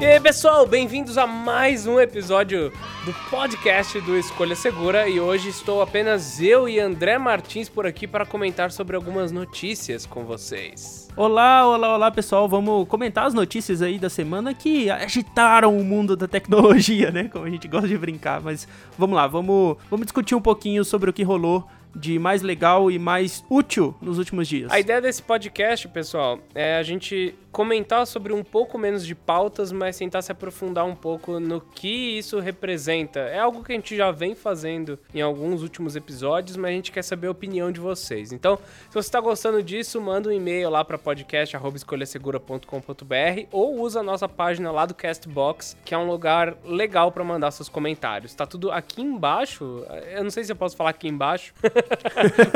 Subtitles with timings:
[0.00, 2.70] E aí, pessoal, bem-vindos a mais um episódio
[3.04, 5.08] do podcast do Escolha Segura.
[5.08, 10.06] E hoje estou apenas eu e André Martins por aqui para comentar sobre algumas notícias
[10.06, 11.08] com vocês.
[11.16, 12.48] Olá, olá, olá, pessoal.
[12.48, 17.24] Vamos comentar as notícias aí da semana que agitaram o mundo da tecnologia, né?
[17.24, 18.40] Como a gente gosta de brincar.
[18.40, 22.90] Mas vamos lá, vamos, vamos discutir um pouquinho sobre o que rolou de mais legal
[22.90, 24.70] e mais útil nos últimos dias.
[24.70, 29.72] A ideia desse podcast, pessoal, é a gente comentar sobre um pouco menos de pautas,
[29.72, 33.18] mas tentar se aprofundar um pouco no que isso representa.
[33.20, 36.92] É algo que a gente já vem fazendo em alguns últimos episódios, mas a gente
[36.92, 38.32] quer saber a opinião de vocês.
[38.32, 44.02] Então, se você está gostando disso, manda um e-mail lá para podcast@escolhasegura.com.br ou usa a
[44.02, 48.34] nossa página lá do Castbox, que é um lugar legal para mandar seus comentários.
[48.34, 49.84] Tá tudo aqui embaixo.
[50.12, 51.52] Eu não sei se eu posso falar aqui embaixo.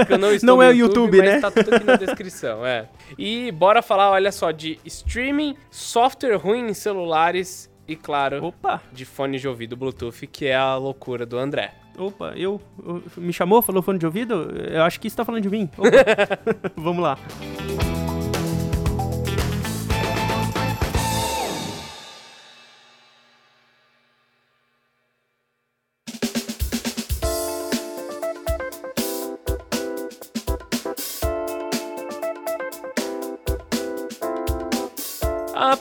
[0.08, 1.40] eu não estou não é o YouTube, mas né?
[1.40, 2.88] tá tudo aqui na descrição, é.
[3.18, 8.82] E bora falar, olha só, de streaming, software ruim em celulares e, claro, Opa.
[8.92, 11.74] de fone de ouvido Bluetooth, que é a loucura do André.
[11.98, 14.34] Opa, eu, eu me chamou, falou fone de ouvido?
[14.70, 15.68] Eu acho que isso tá falando de mim.
[16.76, 17.18] Vamos lá.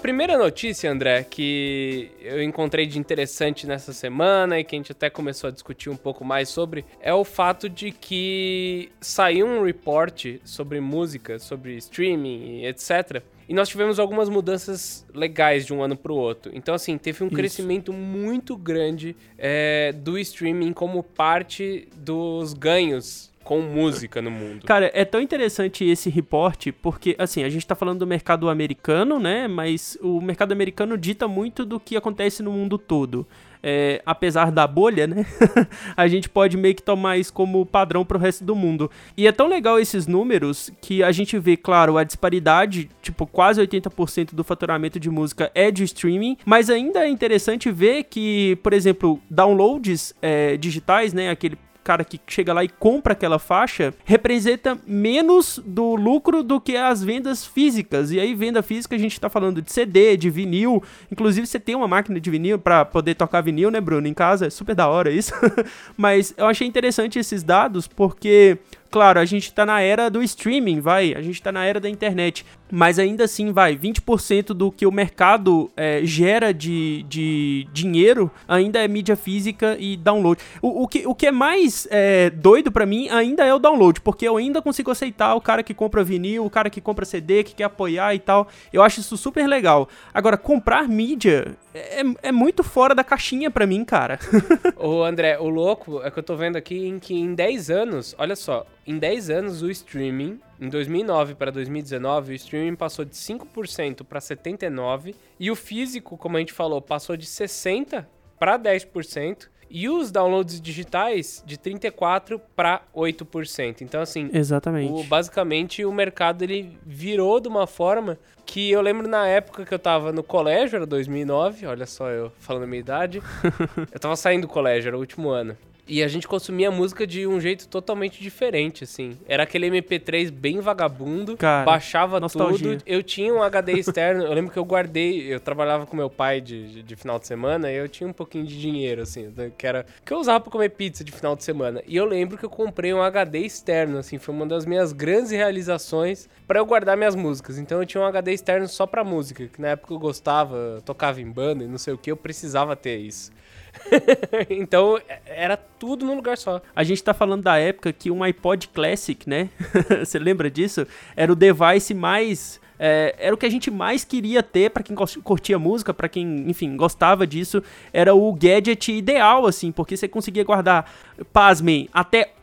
[0.02, 5.10] Primeira notícia, André, que eu encontrei de interessante nessa semana e que a gente até
[5.10, 10.38] começou a discutir um pouco mais sobre é o fato de que saiu um report
[10.44, 13.22] sobre música, sobre streaming, etc.
[13.48, 16.52] E nós tivemos algumas mudanças legais de um ano para o outro.
[16.56, 17.36] Então, assim, teve um Isso.
[17.36, 24.66] crescimento muito grande é, do streaming como parte dos ganhos com música no mundo.
[24.66, 29.20] Cara, é tão interessante esse reporte porque, assim, a gente tá falando do mercado americano,
[29.20, 29.46] né?
[29.46, 33.28] Mas o mercado americano dita muito do que acontece no mundo todo.
[33.62, 35.26] É, apesar da bolha, né?
[35.98, 38.90] a gente pode meio que tomar isso como padrão pro resto do mundo.
[39.18, 43.62] E é tão legal esses números que a gente vê, claro, a disparidade, tipo, quase
[43.62, 48.72] 80% do faturamento de música é de streaming, mas ainda é interessante ver que, por
[48.72, 51.30] exemplo, downloads é, digitais, né?
[51.30, 56.76] Aquele cara que chega lá e compra aquela faixa representa menos do lucro do que
[56.76, 58.12] as vendas físicas.
[58.12, 60.84] E aí, venda física, a gente tá falando de CD, de vinil.
[61.12, 64.08] Inclusive, você tem uma máquina de vinil para poder tocar vinil, né, Bruno?
[64.08, 65.34] Em casa, é super da hora isso.
[65.98, 68.60] Mas eu achei interessante esses dados porque
[68.92, 71.90] Claro, a gente tá na era do streaming, vai, a gente tá na era da
[71.90, 78.32] internet, mas ainda assim, vai, 20% do que o mercado é, gera de, de dinheiro
[78.48, 80.42] ainda é mídia física e download.
[80.62, 84.02] O, o, que, o que é mais é, doido para mim ainda é o download,
[84.02, 87.44] porque eu ainda consigo aceitar o cara que compra vinil, o cara que compra CD,
[87.44, 88.48] que quer apoiar e tal.
[88.72, 89.90] Eu acho isso super legal.
[90.14, 94.20] Agora, comprar mídia é, é muito fora da caixinha para mim, cara.
[94.76, 98.16] Ô, André, o louco é que eu tô vendo aqui em que em 10 anos,
[98.18, 103.16] olha só, em 10 anos o streaming, em 2009 para 2019, o streaming passou de
[103.16, 108.06] 5% para 79% e o físico, como a gente falou, passou de 60%
[108.38, 109.50] para 10%.
[109.74, 113.82] E os downloads digitais de 34 para 8%.
[113.82, 114.92] Então assim, Exatamente.
[114.92, 119.74] O, basicamente o mercado ele virou de uma forma que eu lembro na época que
[119.74, 123.24] eu tava no colégio, era 2009, olha só eu falando a minha idade.
[123.92, 125.56] eu tava saindo do colégio, era o último ano.
[125.88, 129.18] E a gente consumia música de um jeito totalmente diferente, assim.
[129.28, 132.78] Era aquele MP3 bem vagabundo, Cara, baixava nostalgia.
[132.78, 132.84] tudo.
[132.86, 136.40] Eu tinha um HD externo, eu lembro que eu guardei, eu trabalhava com meu pai
[136.40, 139.86] de, de, final de semana e eu tinha um pouquinho de dinheiro, assim, que era
[140.06, 141.82] que eu usava pra comer pizza de final de semana.
[141.86, 145.32] E eu lembro que eu comprei um HD externo, assim, foi uma das minhas grandes
[145.32, 147.58] realizações para eu guardar minhas músicas.
[147.58, 151.20] Então eu tinha um HD externo só pra música, que na época eu gostava, tocava
[151.20, 153.32] em banda e não sei o que, eu precisava ter isso.
[154.50, 156.62] então era tudo num lugar só.
[156.76, 159.50] A gente tá falando da época que um iPod Classic, né?
[160.04, 160.86] Você lembra disso?
[161.16, 164.96] Era o device mais é, era o que a gente mais queria ter para quem
[164.96, 167.62] curtia música, para quem, enfim, gostava disso.
[167.94, 170.92] Era o gadget ideal, assim, porque você conseguia guardar,
[171.32, 172.34] pasmem, até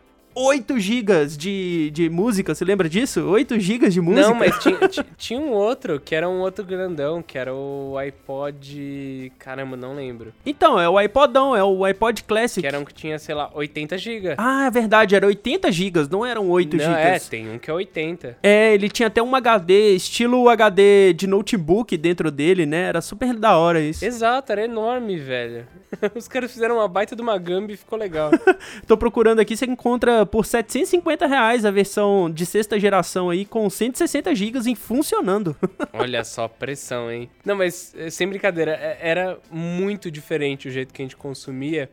[0.41, 3.29] 8 GB de, de música, você lembra disso?
[3.29, 4.29] 8 GB de música?
[4.29, 4.79] Não, mas tinha,
[5.17, 9.33] tinha um outro, que era um outro grandão, que era o iPod...
[9.37, 10.33] Caramba, não lembro.
[10.47, 12.61] Então, é o iPodão, é o iPod Classic.
[12.61, 14.35] Que era um que tinha, sei lá, 80 GB.
[14.39, 16.93] Ah, é verdade, era 80 GB, não eram 8 GB.
[16.93, 18.39] É, tem um que é 80.
[18.41, 22.83] É, ele tinha até um HD, estilo HD de notebook dentro dele, né?
[22.83, 24.05] Era super da hora isso.
[24.05, 25.67] Exato, era enorme, velho.
[26.15, 28.31] Os caras fizeram uma baita de uma gambi e ficou legal.
[28.87, 33.69] Tô procurando aqui, você encontra por 750 reais a versão de sexta geração aí com
[33.69, 35.57] 160 GB em funcionando.
[35.93, 37.29] Olha só, pressão, hein?
[37.45, 41.91] Não, mas eh, sem brincadeira, é, era muito diferente o jeito que a gente consumia.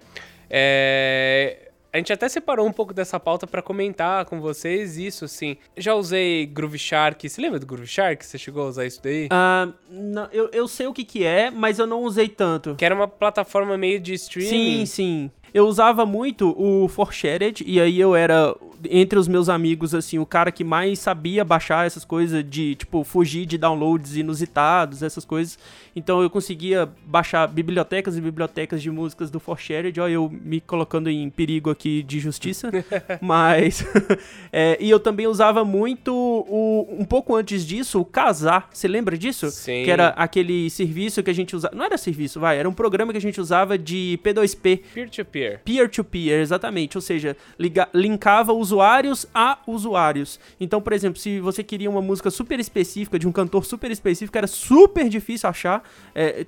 [0.49, 5.55] É, a gente até separou um pouco dessa pauta para comentar com vocês isso, assim.
[5.77, 7.29] Já usei Groove Shark.
[7.29, 8.25] Você lembra do Groove Shark?
[8.25, 9.29] Você chegou a usar isso daí?
[9.31, 12.75] Ah, não, eu, eu sei o que que é, mas eu não usei tanto.
[12.75, 14.49] Que era uma plataforma meio de streaming.
[14.49, 15.31] Sim, sim.
[15.55, 18.53] Eu usava muito o Forshared, e aí eu era,
[18.89, 23.05] entre os meus amigos, assim, o cara que mais sabia baixar essas coisas de, tipo,
[23.05, 25.57] fugir de downloads inusitados, essas coisas.
[25.95, 31.09] Então eu conseguia baixar bibliotecas e bibliotecas de músicas do Forshared, ó, eu me colocando
[31.09, 32.69] em perigo aqui de justiça.
[33.21, 33.85] Mas.
[34.51, 38.67] é, e eu também usava muito, o, um pouco antes disso, o Casar.
[38.73, 39.49] Você lembra disso?
[39.51, 39.85] Sim.
[39.85, 41.73] Que era aquele serviço que a gente usava.
[41.73, 44.81] Não era serviço, vai, era um programa que a gente usava de P2P.
[44.93, 45.44] Peer-to-peer.
[45.63, 46.97] Peer-to-peer, exatamente.
[46.97, 50.39] Ou seja, liga, linkava usuários a usuários.
[50.59, 54.37] Então, por exemplo, se você queria uma música super específica, de um cantor super específico,
[54.37, 55.83] era super difícil achar.
[56.13, 56.45] É,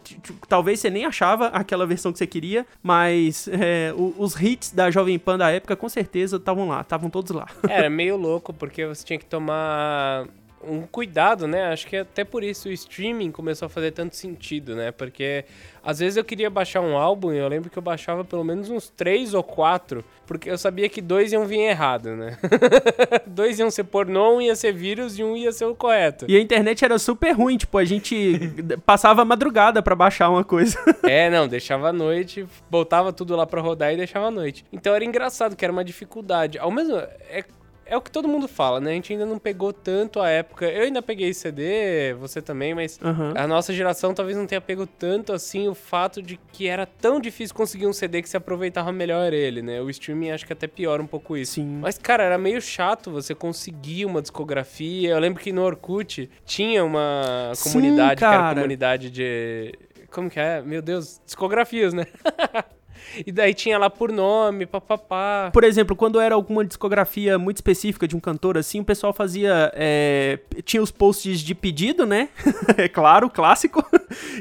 [0.47, 5.17] talvez você nem achava aquela versão que você queria, mas é, os hits da Jovem
[5.19, 7.47] Pan da época, com certeza, estavam lá, estavam todos lá.
[7.67, 10.27] Era meio louco, porque você tinha que tomar
[10.63, 11.71] um cuidado, né?
[11.71, 14.91] Acho que até por isso o streaming começou a fazer tanto sentido, né?
[14.91, 15.45] Porque
[15.83, 18.69] às vezes eu queria baixar um álbum e eu lembro que eu baixava pelo menos
[18.69, 22.37] uns três ou quatro, porque eu sabia que dois iam vir errado, né?
[23.25, 26.25] dois iam ser pornô, um ia ser vírus e um ia ser o correto.
[26.27, 28.37] E a internet era super ruim, tipo, a gente
[28.85, 30.77] passava a madrugada pra baixar uma coisa.
[31.07, 34.65] É, não, deixava à noite, botava tudo lá pra rodar e deixava à noite.
[34.73, 36.59] Então era engraçado, que era uma dificuldade.
[36.59, 37.45] Ao mesmo é
[37.89, 38.91] é o que todo mundo fala, né?
[38.91, 40.65] A gente ainda não pegou tanto a época.
[40.65, 43.33] Eu ainda peguei CD, você também, mas Aham.
[43.35, 47.19] a nossa geração talvez não tenha pego tanto assim o fato de que era tão
[47.19, 49.81] difícil conseguir um CD que se aproveitava melhor ele, né?
[49.81, 51.53] O streaming acho que até piora um pouco isso.
[51.53, 51.79] Sim.
[51.81, 55.09] Mas, cara, era meio chato você conseguir uma discografia.
[55.09, 59.73] Eu lembro que no Orkut tinha uma Sim, comunidade que era comunidade de.
[60.11, 60.61] Como que é?
[60.61, 62.05] Meu Deus, discografias, né?
[63.25, 65.49] e daí tinha lá por nome, papapá.
[65.53, 69.71] Por exemplo, quando era alguma discografia muito específica de um cantor assim, o pessoal fazia.
[69.75, 72.29] é, tinha os posts de pedido, né?
[72.77, 73.83] é claro, clássico.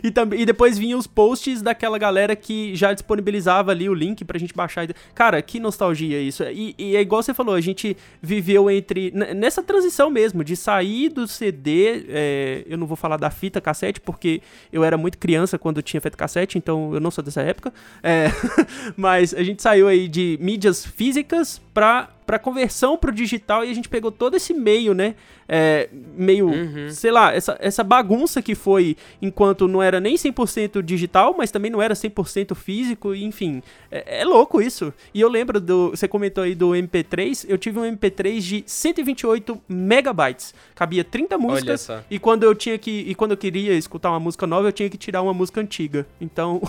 [0.03, 4.25] e, também, e depois vinha os posts daquela galera que já disponibilizava ali o link
[4.25, 4.87] pra gente baixar.
[5.15, 6.43] Cara, que nostalgia isso.
[6.45, 9.13] E, e é igual você falou, a gente viveu entre.
[9.35, 12.07] nessa transição mesmo, de sair do CD.
[12.09, 14.41] é, eu não vou falar da fita cassete, porque
[14.73, 17.73] eu era muito criança quando tinha fita cassete, então eu não sou dessa época.
[18.03, 18.27] É,
[18.97, 23.75] mas a gente saiu aí de mídias físicas pra, pra conversão pro digital e a
[23.75, 25.15] gente pegou todo esse meio, né?
[25.49, 26.91] É, meio, Uhum.
[26.91, 31.71] sei lá, essa, essa bagunça que foi enquanto não era nem 100% digital, mas também
[31.71, 33.63] não era 100% físico, enfim.
[33.91, 34.93] É, é louco isso.
[35.15, 35.91] E eu lembro do.
[35.91, 40.53] Você comentou aí do MP3, eu tive um MP3 de 128 megabytes.
[40.75, 41.89] Cabia 30 músicas.
[42.11, 42.91] E quando eu tinha que.
[43.07, 46.05] E quando eu queria escutar uma música nova, eu tinha que tirar uma música antiga.
[46.21, 46.61] Então.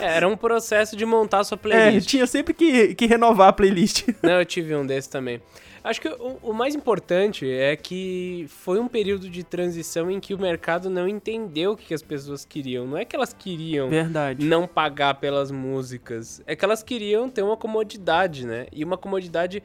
[0.00, 2.08] É, era um processo de montar a sua É, playlist.
[2.08, 4.06] tinha sempre que, que renovar a playlist.
[4.22, 5.40] Não, eu tive um desse também.
[5.82, 10.34] Acho que o, o mais importante é que foi um período de transição em que
[10.34, 12.86] o mercado não entendeu o que as pessoas queriam.
[12.86, 14.44] Não é que elas queriam Verdade.
[14.44, 16.42] não pagar pelas músicas.
[16.46, 18.66] É que elas queriam ter uma comodidade, né?
[18.70, 19.62] E uma comodidade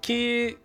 [0.00, 0.56] que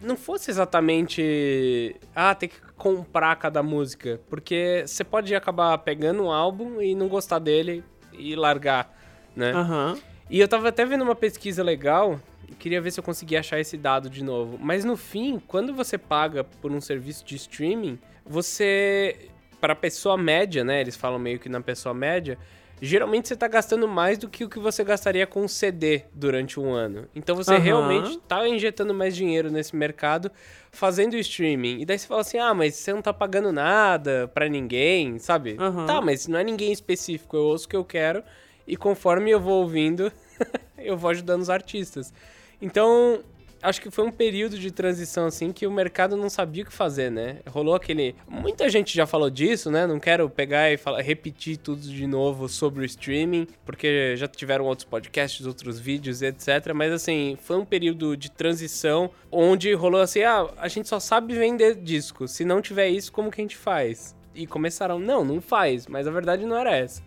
[0.00, 1.96] não fosse exatamente.
[2.14, 4.20] Ah, tem que comprar cada música.
[4.28, 8.96] Porque você pode acabar pegando um álbum e não gostar dele e largar,
[9.34, 9.52] né?
[9.52, 9.98] Aham.
[10.30, 12.18] E eu tava até vendo uma pesquisa legal,
[12.58, 14.58] queria ver se eu conseguia achar esse dado de novo.
[14.60, 19.28] Mas no fim, quando você paga por um serviço de streaming, você
[19.60, 20.80] para pessoa média, né?
[20.80, 22.38] Eles falam meio que na pessoa média,
[22.82, 26.60] geralmente você tá gastando mais do que o que você gastaria com um CD durante
[26.60, 27.08] um ano.
[27.14, 27.62] Então você Aham.
[27.62, 30.30] realmente tá injetando mais dinheiro nesse mercado
[30.70, 31.80] fazendo streaming.
[31.80, 35.56] E daí você fala assim: "Ah, mas você não tá pagando nada pra ninguém", sabe?
[35.58, 35.86] Aham.
[35.86, 38.22] Tá, mas não é ninguém específico, eu ouço o que eu quero
[38.66, 40.10] e conforme eu vou ouvindo,
[40.78, 42.12] eu vou ajudando os artistas.
[42.60, 43.22] Então,
[43.64, 46.72] acho que foi um período de transição assim que o mercado não sabia o que
[46.72, 47.38] fazer, né?
[47.48, 49.86] Rolou aquele, muita gente já falou disso, né?
[49.86, 54.66] Não quero pegar e falar, repetir tudo de novo sobre o streaming, porque já tiveram
[54.66, 60.22] outros podcasts, outros vídeos, etc, mas assim, foi um período de transição onde rolou assim,
[60.22, 63.56] ah, a gente só sabe vender disco, se não tiver isso, como que a gente
[63.56, 64.14] faz?
[64.34, 67.02] E começaram, não, não faz, mas a verdade não era essa.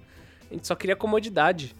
[0.49, 1.75] A gente só queria comodidade.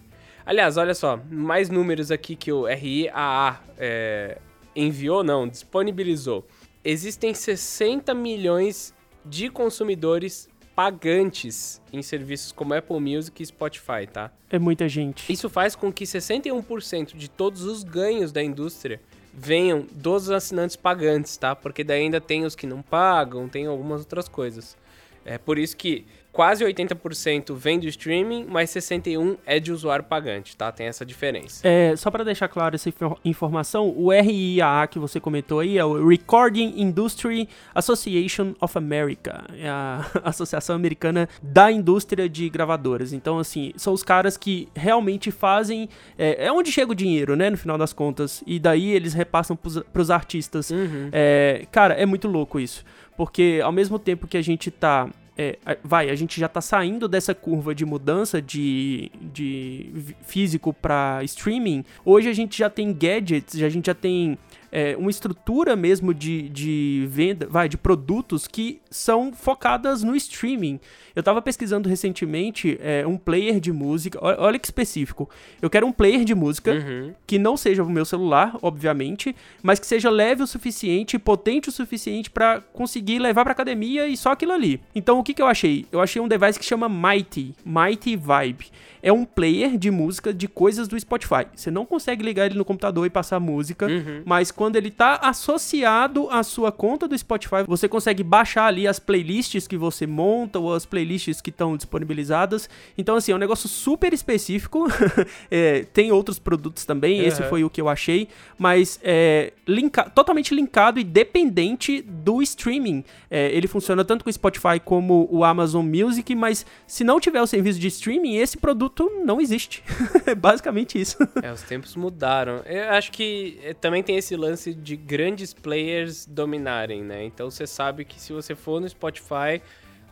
[0.48, 4.38] Aliás, olha só, mais números aqui que o RIAA é,
[4.74, 6.42] enviou, não, disponibilizou.
[6.82, 8.94] Existem 60 milhões
[9.26, 14.32] de consumidores pagantes em serviços como Apple Music e Spotify, tá?
[14.48, 15.30] É muita gente.
[15.30, 19.02] Isso faz com que 61% de todos os ganhos da indústria
[19.34, 21.54] venham dos assinantes pagantes, tá?
[21.54, 24.78] Porque daí ainda tem os que não pagam, tem algumas outras coisas.
[25.26, 26.06] É por isso que
[26.38, 30.70] quase 80% vem do streaming, mas 61% é de usuário pagante, tá?
[30.70, 31.66] Tem essa diferença.
[31.66, 32.88] É, só para deixar claro essa
[33.24, 39.68] informação, o RIAA que você comentou aí é o Recording Industry Association of America, é
[39.68, 43.12] a Associação Americana da Indústria de Gravadoras.
[43.12, 45.88] Então, assim, são os caras que realmente fazem...
[46.16, 48.44] É, é onde chega o dinheiro, né, no final das contas.
[48.46, 50.70] E daí eles repassam pros, pros artistas.
[50.70, 51.08] Uhum.
[51.10, 52.84] É, cara, é muito louco isso.
[53.16, 57.06] Porque ao mesmo tempo que a gente tá é, vai, a gente já está saindo
[57.06, 61.84] dessa curva de mudança de, de físico para streaming.
[62.04, 64.36] Hoje a gente já tem gadgets, a gente já tem
[64.70, 70.80] é, uma estrutura mesmo de, de venda, vai, de produtos que são focadas no streaming.
[71.14, 75.28] Eu estava pesquisando recentemente é, um player de música, olha, olha, que específico.
[75.60, 77.12] Eu quero um player de música uhum.
[77.26, 81.72] que não seja o meu celular, obviamente, mas que seja leve o suficiente, potente o
[81.72, 84.80] suficiente para conseguir levar para academia e só aquilo ali.
[84.94, 85.86] Então o que, que eu achei?
[85.90, 88.66] Eu achei um device que chama Mighty, Mighty Vibe
[89.02, 91.46] é um player de música de coisas do Spotify.
[91.54, 94.22] Você não consegue ligar ele no computador e passar música, uhum.
[94.24, 98.98] mas quando ele está associado à sua conta do Spotify, você consegue baixar ali as
[98.98, 102.68] playlists que você monta ou as playlists que estão disponibilizadas.
[102.98, 104.88] Então, assim, é um negócio super específico.
[105.48, 107.28] é, tem outros produtos também, uhum.
[107.28, 108.26] esse foi o que eu achei,
[108.58, 113.04] mas é linka totalmente linkado e dependente do streaming.
[113.30, 117.40] É, ele funciona tanto com o Spotify como o Amazon Music, mas se não tiver
[117.40, 119.84] o serviço de streaming, esse produto não existe.
[120.26, 121.16] é basicamente isso.
[121.40, 122.56] É, os tempos mudaram.
[122.66, 127.24] Eu acho que eh, também tem esse lance de grandes players dominarem, né?
[127.24, 129.60] Então você sabe que se você for no Spotify,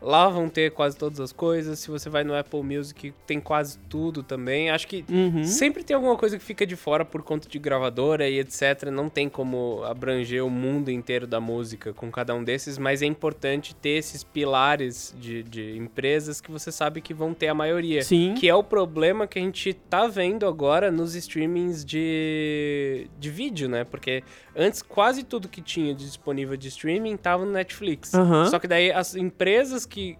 [0.01, 1.79] Lá vão ter quase todas as coisas.
[1.79, 4.71] Se você vai no Apple Music, tem quase tudo também.
[4.71, 5.45] Acho que uhum.
[5.45, 8.91] sempre tem alguma coisa que fica de fora por conta de gravadora e etc.
[8.93, 13.07] Não tem como abranger o mundo inteiro da música com cada um desses, mas é
[13.07, 18.03] importante ter esses pilares de, de empresas que você sabe que vão ter a maioria.
[18.03, 18.35] Sim.
[18.35, 23.69] Que é o problema que a gente tá vendo agora nos streamings de, de vídeo,
[23.69, 23.85] né?
[23.85, 24.23] Porque
[24.55, 28.13] antes quase tudo que tinha disponível de streaming tava no Netflix.
[28.13, 28.47] Uhum.
[28.47, 30.19] Só que daí as empresas que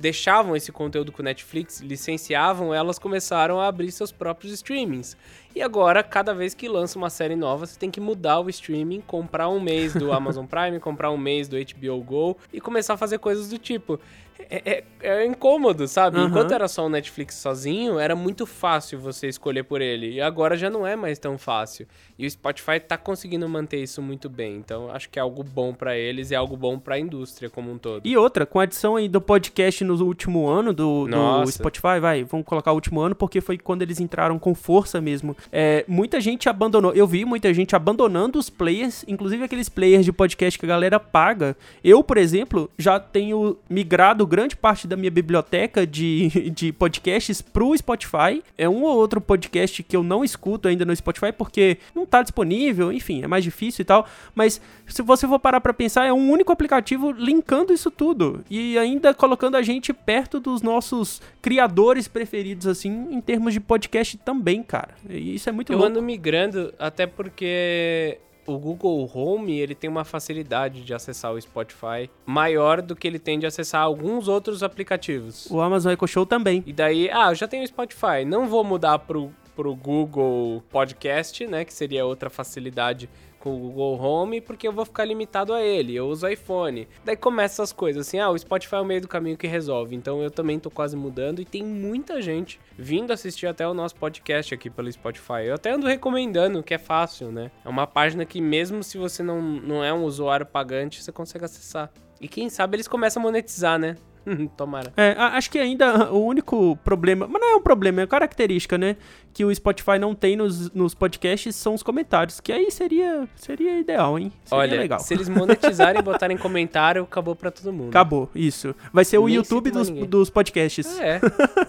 [0.00, 5.16] deixavam esse conteúdo com Netflix, licenciavam, elas começaram a abrir seus próprios streamings.
[5.54, 9.02] E agora, cada vez que lança uma série nova, você tem que mudar o streaming,
[9.02, 12.96] comprar um mês do Amazon Prime, comprar um mês do HBO Go e começar a
[12.96, 14.00] fazer coisas do tipo.
[14.48, 16.18] É, é, é incômodo, sabe?
[16.18, 16.26] Uhum.
[16.26, 20.12] Enquanto era só o Netflix sozinho, era muito fácil você escolher por ele.
[20.12, 21.86] E agora já não é mais tão fácil.
[22.18, 24.56] E o Spotify tá conseguindo manter isso muito bem.
[24.56, 27.48] Então acho que é algo bom para eles e é algo bom para a indústria
[27.50, 28.02] como um todo.
[28.04, 32.24] E outra, com a adição aí do podcast no último ano do, do Spotify, vai,
[32.24, 35.36] vamos colocar o último ano porque foi quando eles entraram com força mesmo.
[35.50, 40.12] É, muita gente abandonou, eu vi muita gente abandonando os players, inclusive aqueles players de
[40.12, 41.56] podcast que a galera paga.
[41.82, 47.76] Eu, por exemplo, já tenho migrado grande parte da minha biblioteca de, de podcasts pro
[47.76, 48.42] Spotify.
[48.56, 52.22] É um ou outro podcast que eu não escuto ainda no Spotify porque não tá
[52.22, 54.06] disponível, enfim, é mais difícil e tal.
[54.34, 58.44] Mas se você for parar pra pensar, é um único aplicativo linkando isso tudo.
[58.48, 64.16] E ainda colocando a gente perto dos nossos criadores preferidos, assim, em termos de podcast
[64.18, 64.94] também, cara.
[65.08, 65.90] E isso é muito Eu louco.
[65.90, 68.18] ando migrando até porque
[68.50, 73.18] o Google Home ele tem uma facilidade de acessar o Spotify maior do que ele
[73.18, 75.46] tem de acessar alguns outros aplicativos.
[75.50, 76.62] O Amazon Echo Show também.
[76.66, 81.46] E daí, ah, eu já tenho o Spotify, não vou mudar pro, pro Google Podcast,
[81.46, 83.08] né, que seria outra facilidade
[83.40, 85.96] com o Google Home, porque eu vou ficar limitado a ele.
[85.96, 86.86] Eu uso iPhone.
[87.04, 89.96] Daí começa as coisas assim, ah, o Spotify é o meio do caminho que resolve.
[89.96, 93.96] Então eu também tô quase mudando e tem muita gente vindo assistir até o nosso
[93.96, 95.46] podcast aqui pelo Spotify.
[95.46, 97.50] Eu até ando recomendando, que é fácil, né?
[97.64, 101.44] É uma página que mesmo se você não, não é um usuário pagante, você consegue
[101.44, 101.90] acessar.
[102.20, 103.96] E quem sabe eles começam a monetizar, né?
[104.56, 104.92] Tomara.
[104.96, 108.76] É, acho que ainda o único problema, mas não é um problema, é uma característica,
[108.76, 108.96] né?
[109.32, 113.78] Que o Spotify não tem nos, nos podcasts são os comentários, que aí seria, seria
[113.78, 114.32] ideal, hein?
[114.44, 115.00] Seria Olha, legal.
[115.00, 117.90] se eles monetizarem e botarem comentário, acabou pra todo mundo.
[117.90, 118.74] Acabou, isso.
[118.92, 120.98] Vai ser o Nem YouTube dos, dos podcasts.
[120.98, 121.20] É,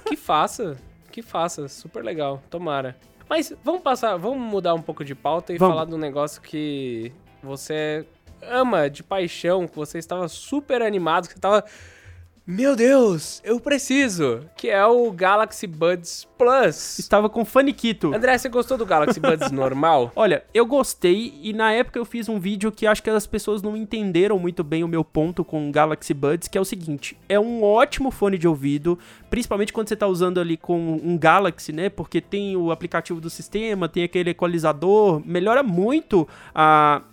[0.06, 0.78] que faça,
[1.12, 2.96] que faça, super legal, tomara.
[3.30, 5.74] Mas vamos passar, vamos mudar um pouco de pauta e vamos.
[5.74, 8.06] falar de um negócio que você
[8.42, 11.64] ama de paixão, que você estava super animado, que você estava
[12.46, 16.98] meu Deus, eu preciso, que é o Galaxy Buds Plus.
[16.98, 18.12] Estava com faniquito.
[18.16, 20.12] André, você gostou do Galaxy Buds normal?
[20.16, 23.62] Olha, eu gostei e na época eu fiz um vídeo que acho que as pessoas
[23.62, 27.16] não entenderam muito bem o meu ponto com o Galaxy Buds, que é o seguinte,
[27.30, 28.98] é um ótimo fone de ouvido,
[29.30, 31.90] principalmente quando você está usando ali com um Galaxy, né?
[31.90, 37.04] Porque tem o aplicativo do sistema, tem aquele equalizador, melhora muito a,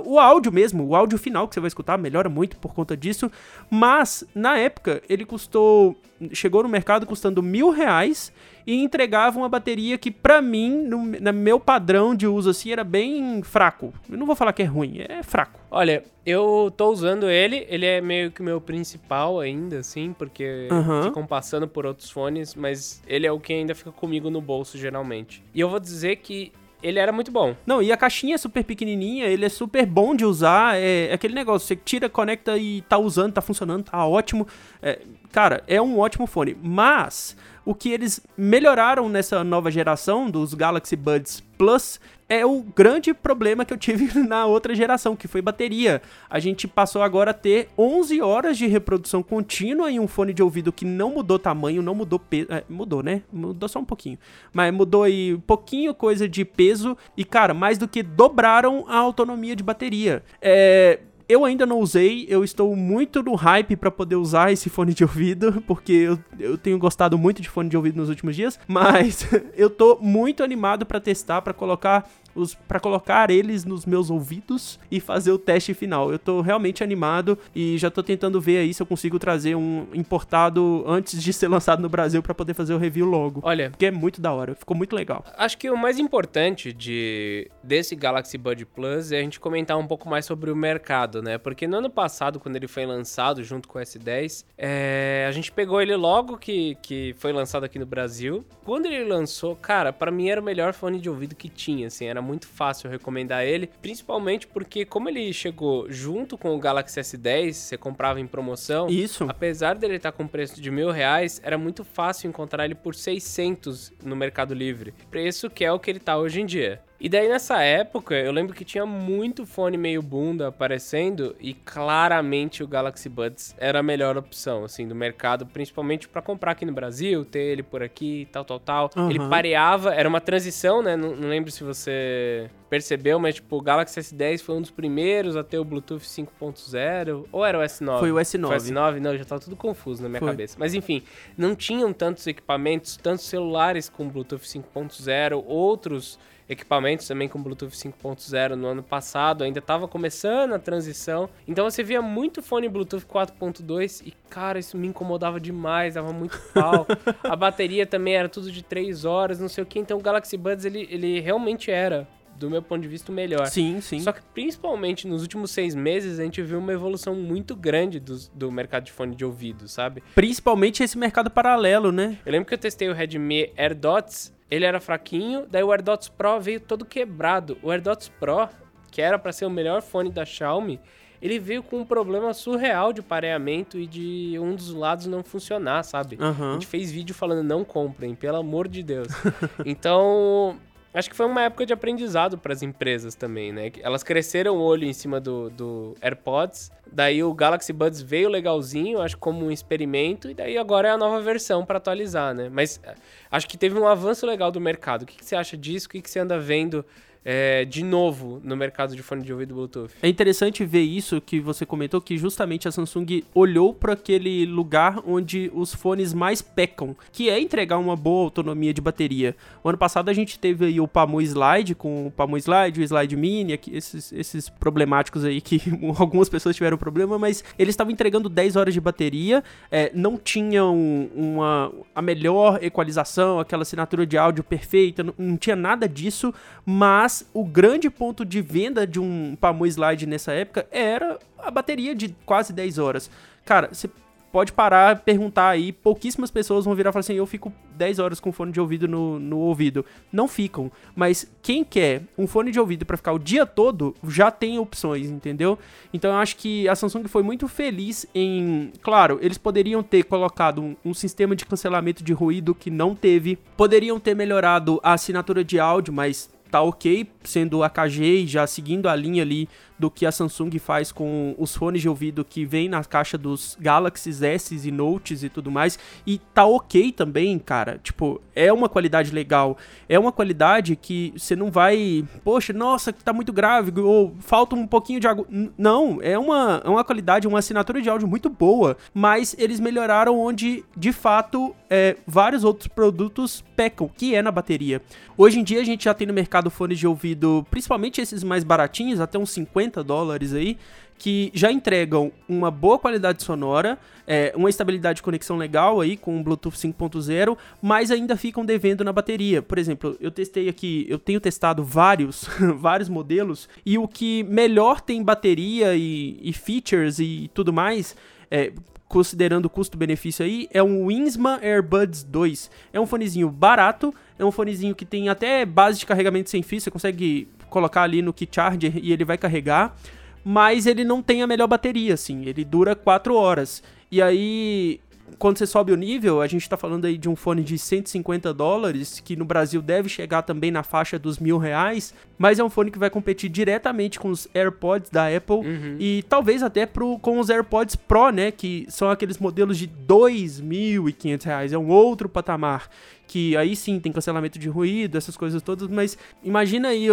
[0.00, 3.30] o áudio mesmo, o áudio final que você vai escutar melhora muito por conta disso,
[3.70, 5.96] mas na época ele custou,
[6.32, 8.32] chegou no mercado custando mil reais
[8.66, 12.84] e entregava uma bateria que para mim, no, no, meu padrão de uso assim, era
[12.84, 13.92] bem fraco.
[14.08, 15.60] Eu não vou falar que é ruim, é fraco.
[15.70, 20.68] Olha, eu tô usando ele, ele é meio que o meu principal ainda, assim, porque
[20.70, 21.02] uhum.
[21.04, 24.78] ficam passando por outros fones, mas ele é o que ainda fica comigo no bolso
[24.78, 25.42] geralmente.
[25.54, 27.54] E eu vou dizer que ele era muito bom.
[27.66, 30.76] Não, e a caixinha é super pequenininha, ele é super bom de usar.
[30.76, 34.46] É, é aquele negócio, você tira, conecta e tá usando, tá funcionando, tá ótimo.
[34.82, 36.56] É, cara, é um ótimo fone.
[36.62, 43.12] Mas o que eles melhoraram nessa nova geração dos Galaxy Buds Plus é o grande
[43.12, 46.00] problema que eu tive na outra geração, que foi bateria.
[46.30, 50.42] A gente passou agora a ter 11 horas de reprodução contínua em um fone de
[50.42, 52.46] ouvido que não mudou tamanho, não mudou peso.
[52.50, 53.22] É, mudou, né?
[53.30, 54.18] Mudou só um pouquinho.
[54.52, 58.96] Mas mudou aí um pouquinho coisa de peso e, cara, mais do que dobraram a
[58.96, 60.22] autonomia de bateria.
[60.40, 61.00] É
[61.32, 65.02] eu ainda não usei, eu estou muito no hype para poder usar esse fone de
[65.02, 69.26] ouvido, porque eu, eu tenho gostado muito de fone de ouvido nos últimos dias, mas
[69.56, 74.78] eu tô muito animado para testar, para colocar os para colocar eles nos meus ouvidos
[74.90, 76.10] e fazer o teste final.
[76.12, 79.86] Eu tô realmente animado e já tô tentando ver aí se eu consigo trazer um
[79.92, 83.40] importado antes de ser lançado no Brasil para poder fazer o review logo.
[83.42, 85.24] Olha, porque é muito da hora, ficou muito legal.
[85.36, 89.86] Acho que o mais importante de desse Galaxy Bud Plus é a gente comentar um
[89.86, 91.38] pouco mais sobre o mercado, né?
[91.38, 95.50] Porque no ano passado, quando ele foi lançado junto com o S10, é, a gente
[95.50, 98.44] pegou ele logo que, que foi lançado aqui no Brasil.
[98.64, 102.06] Quando ele lançou, cara, para mim era o melhor fone de ouvido que tinha, assim,
[102.06, 107.52] era muito fácil recomendar ele, principalmente porque como ele chegou junto com o Galaxy S10,
[107.52, 108.88] você comprava em promoção.
[108.88, 109.26] Isso.
[109.28, 113.92] Apesar dele estar com preço de mil reais, era muito fácil encontrar ele por 600
[114.02, 114.94] no Mercado Livre.
[115.10, 116.80] Preço que é o que ele tá hoje em dia.
[117.02, 122.62] E daí nessa época, eu lembro que tinha muito fone meio bunda aparecendo e claramente
[122.62, 126.72] o Galaxy Buds era a melhor opção, assim, do mercado, principalmente para comprar aqui no
[126.72, 128.90] Brasil, ter ele por aqui, tal, tal, tal.
[128.96, 129.10] Uhum.
[129.10, 130.94] Ele pareava, era uma transição, né?
[130.94, 135.36] Não, não, lembro se você percebeu, mas tipo, o Galaxy S10 foi um dos primeiros
[135.36, 137.98] a ter o Bluetooth 5.0, ou era o S9?
[137.98, 138.46] Foi o S9.
[138.46, 139.00] Foi o S9?
[139.00, 140.28] Não, já tava tudo confuso na minha foi.
[140.28, 140.56] cabeça.
[140.56, 141.02] Mas enfim,
[141.36, 146.16] não tinham tantos equipamentos, tantos celulares com Bluetooth 5.0, outros
[146.48, 151.28] equipamentos também com Bluetooth 5.0 no ano passado, ainda estava começando a transição.
[151.46, 156.38] Então você via muito fone Bluetooth 4.2 e, cara, isso me incomodava demais, dava muito
[156.52, 156.86] pau.
[157.24, 159.78] a bateria também era tudo de 3 horas, não sei o que.
[159.78, 162.06] Então o Galaxy Buds, ele, ele realmente era
[162.42, 163.46] do meu ponto de vista, o melhor.
[163.46, 164.00] Sim, sim.
[164.00, 168.18] Só que principalmente nos últimos seis meses a gente viu uma evolução muito grande do,
[168.34, 170.02] do mercado de fone de ouvido, sabe?
[170.14, 172.18] Principalmente esse mercado paralelo, né?
[172.24, 176.38] Eu lembro que eu testei o Redmi AirDots ele era fraquinho, daí o AirDots Pro
[176.38, 177.56] veio todo quebrado.
[177.62, 178.50] O AirDots Pro,
[178.90, 180.78] que era para ser o melhor fone da Xiaomi,
[181.22, 185.82] ele veio com um problema surreal de pareamento e de um dos lados não funcionar,
[185.84, 186.18] sabe?
[186.20, 186.50] Uhum.
[186.50, 189.08] A gente fez vídeo falando não comprem, pelo amor de Deus.
[189.64, 190.58] então,
[190.94, 193.72] acho que foi uma época de aprendizado para as empresas também, né?
[193.80, 199.00] Elas cresceram o olho em cima do, do AirPods, daí o Galaxy Buds veio legalzinho,
[199.00, 202.48] acho como um experimento, e daí agora é a nova versão para atualizar, né?
[202.50, 202.94] Mas eh,
[203.30, 205.02] acho que teve um avanço legal do mercado.
[205.02, 205.86] O que, que você acha disso?
[205.86, 206.84] O que, que você anda vendo
[207.24, 209.90] é, de novo no mercado de fone de ouvido Bluetooth.
[210.02, 215.00] É interessante ver isso que você comentou, que justamente a Samsung olhou para aquele lugar
[215.06, 219.36] onde os fones mais pecam, que é entregar uma boa autonomia de bateria.
[219.62, 222.82] O ano passado a gente teve aí o Pamu Slide, com o Pamu Slide, o
[222.82, 225.60] Slide Mini, esses, esses problemáticos aí que
[225.98, 230.74] algumas pessoas tiveram problema, mas eles estavam entregando 10 horas de bateria, é, não tinham
[231.14, 237.11] uma, a melhor equalização, aquela assinatura de áudio perfeita, não, não tinha nada disso, mas
[237.12, 241.94] mas o grande ponto de venda de um Pamu Slide nessa época era a bateria
[241.94, 243.10] de quase 10 horas.
[243.44, 243.90] Cara, você
[244.32, 248.18] pode parar, perguntar aí, pouquíssimas pessoas vão virar e falar assim, eu fico 10 horas
[248.18, 249.84] com fone de ouvido no, no ouvido.
[250.10, 254.30] Não ficam, mas quem quer um fone de ouvido para ficar o dia todo, já
[254.30, 255.58] tem opções, entendeu?
[255.92, 258.72] Então eu acho que a Samsung foi muito feliz em...
[258.80, 263.36] Claro, eles poderiam ter colocado um, um sistema de cancelamento de ruído que não teve,
[263.54, 268.86] poderiam ter melhorado a assinatura de áudio, mas tá ok, sendo AKG e já seguindo
[268.86, 269.48] a linha ali
[269.82, 273.58] do que a Samsung faz com os fones de ouvido que vem na caixa dos
[273.60, 275.76] Galaxy S e Notes e tudo mais.
[276.06, 277.80] E tá ok também, cara.
[277.82, 279.58] Tipo, é uma qualidade legal.
[279.88, 282.04] É uma qualidade que você não vai.
[282.22, 283.72] Poxa, nossa, tá muito grave.
[283.80, 285.26] Ou falta um pouquinho de água.
[285.58, 288.76] Não, é uma, é uma qualidade, uma assinatura de áudio muito boa.
[288.94, 294.80] Mas eles melhoraram onde, de fato, é, vários outros produtos pecam, que é na bateria.
[295.16, 298.44] Hoje em dia a gente já tem no mercado fones de ouvido, principalmente esses mais
[298.44, 300.58] baratinhos, até uns 50 dólares aí,
[300.98, 306.20] que já entregam uma boa qualidade sonora, é, uma estabilidade de conexão legal aí com
[306.20, 309.42] o Bluetooth 5.0, mas ainda ficam devendo na bateria.
[309.42, 314.80] Por exemplo, eu testei aqui, eu tenho testado vários, vários modelos, e o que melhor
[314.80, 317.96] tem bateria e, e features e tudo mais,
[318.30, 318.52] é,
[318.86, 322.50] considerando o custo-benefício aí, é um Winsma Airbuds 2.
[322.74, 326.60] É um fonezinho barato, é um fonezinho que tem até base de carregamento sem fio,
[326.60, 329.76] você consegue colocar ali no key charger e ele vai carregar,
[330.24, 333.62] mas ele não tem a melhor bateria, assim, ele dura 4 horas.
[333.90, 334.80] E aí,
[335.18, 338.32] quando você sobe o nível, a gente tá falando aí de um fone de 150
[338.32, 342.48] dólares, que no Brasil deve chegar também na faixa dos mil reais, mas é um
[342.48, 345.76] fone que vai competir diretamente com os AirPods da Apple Uhum.
[345.78, 351.24] e talvez até pro, com os AirPods Pro, né, que são aqueles modelos de 2.500
[351.24, 352.68] reais, é um outro patamar.
[353.12, 356.86] Que aí sim tem cancelamento de ruído, essas coisas todas, mas imagina aí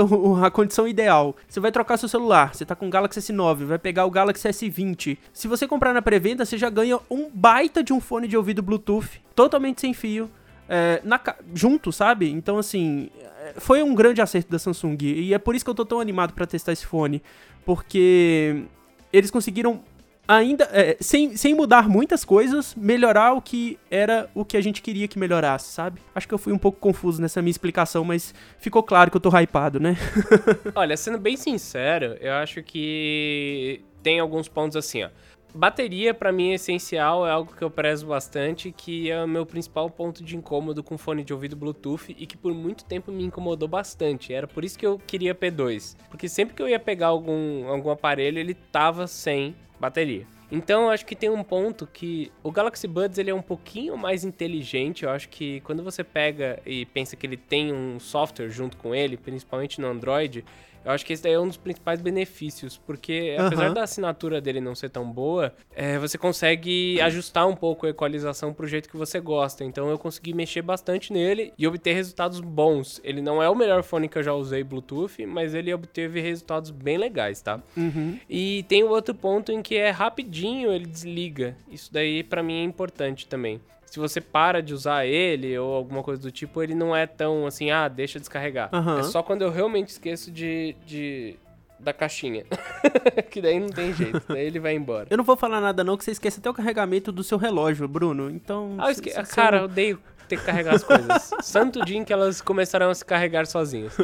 [0.44, 1.34] a condição ideal.
[1.48, 4.46] Você vai trocar seu celular, você tá com o Galaxy S9, vai pegar o Galaxy
[4.46, 5.18] S20.
[5.32, 8.62] Se você comprar na pré-venda, você já ganha um baita de um fone de ouvido
[8.62, 10.30] Bluetooth, totalmente sem fio,
[10.68, 11.22] é, na
[11.56, 12.30] junto, sabe?
[12.30, 14.98] Então, assim, é, foi um grande acerto da Samsung.
[15.02, 17.24] E é por isso que eu tô tão animado pra testar esse fone.
[17.66, 18.66] Porque
[19.14, 19.82] eles conseguiram
[20.30, 24.80] ainda, é, sem, sem mudar muitas coisas, melhorar o que era o que a gente
[24.80, 26.00] queria que melhorasse, sabe?
[26.14, 29.22] Acho que eu fui um pouco confuso nessa minha explicação, mas ficou claro que eu
[29.22, 29.98] tô hypado, né?
[30.76, 35.10] Olha, sendo bem sincero, eu acho que tem alguns pontos assim, ó.
[35.52, 39.48] Bateria, pra mim, é essencial, é algo que eu prezo bastante, que é o meu
[39.48, 43.24] principal ponto de incômodo com fone de ouvido Bluetooth e que por muito tempo me
[43.24, 44.32] incomodou bastante.
[44.32, 45.98] Era por isso que eu queria P2.
[46.08, 50.26] Porque sempre que eu ia pegar algum, algum aparelho, ele tava sem bateria.
[50.52, 53.96] Então, eu acho que tem um ponto que o Galaxy Buds ele é um pouquinho
[53.96, 55.04] mais inteligente.
[55.04, 58.96] Eu acho que quando você pega e pensa que ele tem um software junto com
[58.96, 60.44] ele, principalmente no Android,
[60.84, 63.74] eu acho que esse daí é um dos principais benefícios, porque apesar Aham.
[63.74, 68.54] da assinatura dele não ser tão boa, é, você consegue ajustar um pouco a equalização
[68.54, 69.64] pro jeito que você gosta.
[69.64, 73.00] Então eu consegui mexer bastante nele e obter resultados bons.
[73.04, 76.72] Ele não é o melhor fone que eu já usei Bluetooth, mas ele obteve resultados
[76.72, 77.62] bem legais, tá?
[77.76, 78.20] Uhum.
[78.30, 81.56] E tem o outro ponto em que é rapidinho ele desliga.
[81.70, 83.60] Isso daí pra mim é importante também.
[83.90, 87.48] Se você para de usar ele ou alguma coisa do tipo, ele não é tão
[87.48, 88.70] assim, ah, deixa descarregar.
[88.72, 89.00] Aham.
[89.00, 90.76] É só quando eu realmente esqueço de.
[90.86, 91.36] de
[91.80, 92.44] da caixinha.
[93.32, 95.08] que daí não tem jeito, daí ele vai embora.
[95.10, 97.88] Eu não vou falar nada não, que você esquece até o carregamento do seu relógio,
[97.88, 98.30] Bruno.
[98.30, 98.76] Então...
[98.78, 99.10] Ah, eu esque...
[99.10, 101.32] se- se Cara, eu eu odeio ter que carregar as coisas.
[101.42, 103.98] Santo dia em que elas começarão a se carregar sozinhas.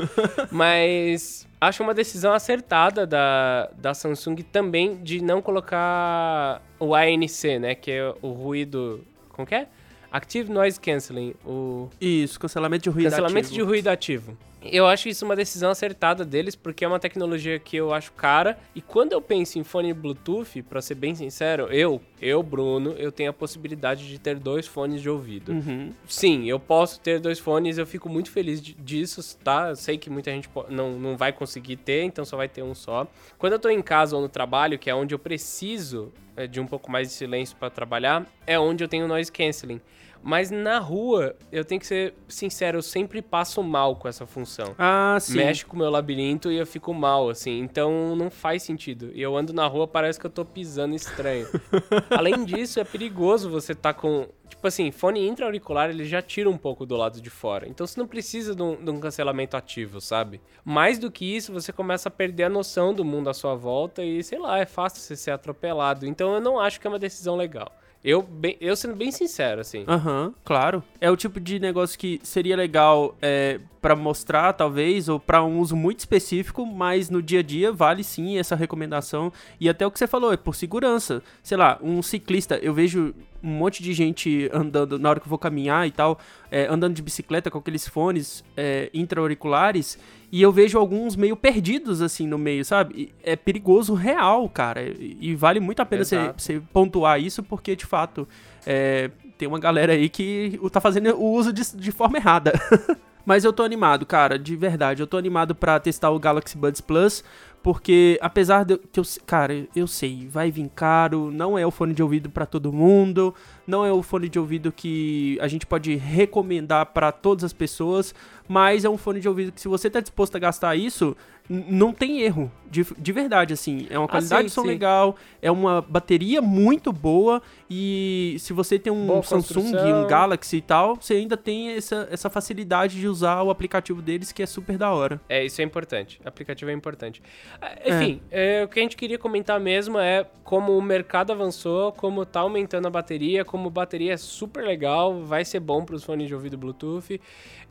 [0.52, 7.76] Mas acho uma decisão acertada da, da Samsung também de não colocar o ANC, né?
[7.76, 9.04] Que é o ruído.
[9.36, 9.68] Como que é?
[10.12, 11.36] Active Noise Cancelling.
[11.46, 13.54] O Isso, cancelamento de ruído cancelamento ativo.
[13.54, 14.38] de ruído ativo.
[14.72, 18.58] Eu acho isso uma decisão acertada deles, porque é uma tecnologia que eu acho cara.
[18.74, 23.12] E quando eu penso em fone Bluetooth, pra ser bem sincero, eu, eu, Bruno, eu
[23.12, 25.52] tenho a possibilidade de ter dois fones de ouvido.
[25.52, 25.92] Uhum.
[26.08, 29.70] Sim, eu posso ter dois fones, eu fico muito feliz disso, tá?
[29.70, 32.74] Eu sei que muita gente não, não vai conseguir ter, então só vai ter um
[32.74, 33.08] só.
[33.38, 36.60] Quando eu tô em casa ou no trabalho, que é onde eu preciso é, de
[36.60, 39.80] um pouco mais de silêncio pra trabalhar, é onde eu tenho noise canceling.
[40.26, 44.74] Mas na rua, eu tenho que ser sincero, eu sempre passo mal com essa função.
[44.76, 45.38] Ah, sim.
[45.38, 47.60] Mexe com o meu labirinto e eu fico mal, assim.
[47.60, 49.12] Então não faz sentido.
[49.14, 51.48] E eu ando na rua, parece que eu tô pisando estranho.
[52.10, 54.28] Além disso, é perigoso você tá com.
[54.50, 57.70] Tipo assim, fone intra-auricular, ele já tira um pouco do lado de fora.
[57.70, 60.42] Então você não precisa de um, de um cancelamento ativo, sabe?
[60.64, 64.04] Mais do que isso, você começa a perder a noção do mundo à sua volta
[64.04, 66.08] e, sei lá, é fácil você ser atropelado.
[66.08, 67.72] Então eu não acho que é uma decisão legal.
[68.08, 69.84] Eu, bem- eu sendo bem sincero, assim.
[69.88, 70.84] Aham, claro.
[71.02, 75.60] É o tipo de negócio que seria legal é, para mostrar, talvez, ou para um
[75.60, 79.34] uso muito específico, mas no dia a dia vale sim essa recomendação.
[79.60, 81.24] E até o que você falou, é por segurança.
[81.42, 83.16] Sei lá, um ciclista, eu vejo
[83.46, 86.20] um monte de gente andando na hora que eu vou caminhar e tal,
[86.52, 90.00] é, andando de bicicleta com aqueles fones é, intra-auriculares,
[90.32, 92.96] e eu vejo alguns meio perdidos assim no meio, sabe?
[92.96, 94.82] E é perigoso real, cara.
[94.82, 98.28] E, e vale muito a pena você pontuar isso, porque de fato
[98.66, 102.54] é, tem uma galera aí que tá fazendo o uso de, de forma errada.
[103.26, 105.02] Mas eu tô animado, cara, de verdade.
[105.02, 107.24] Eu tô animado pra testar o Galaxy Buds Plus,
[107.66, 111.72] Porque apesar de eu, que eu, cara, eu sei, vai vir caro, não é o
[111.72, 113.34] fone de ouvido para todo mundo,
[113.66, 118.14] não é o fone de ouvido que a gente pode recomendar para todas as pessoas,
[118.48, 121.18] mas é um fone de ouvido que se você tá disposto a gastar isso,
[121.50, 123.86] não tem erro, de, de verdade, assim.
[123.90, 124.68] É uma qualidade ah, sim, de som sim.
[124.68, 130.58] legal, é uma bateria muito boa e se você tem um Boa Samsung, um Galaxy
[130.58, 134.46] e tal, você ainda tem essa, essa facilidade de usar o aplicativo deles que é
[134.46, 135.22] super da hora.
[135.30, 136.20] É, isso é importante.
[136.24, 137.22] O aplicativo é importante.
[137.62, 138.62] Ah, enfim, é.
[138.62, 142.42] É, o que a gente queria comentar mesmo é como o mercado avançou, como tá
[142.42, 146.28] aumentando a bateria, como a bateria é super legal, vai ser bom para os fones
[146.28, 147.20] de ouvido Bluetooth.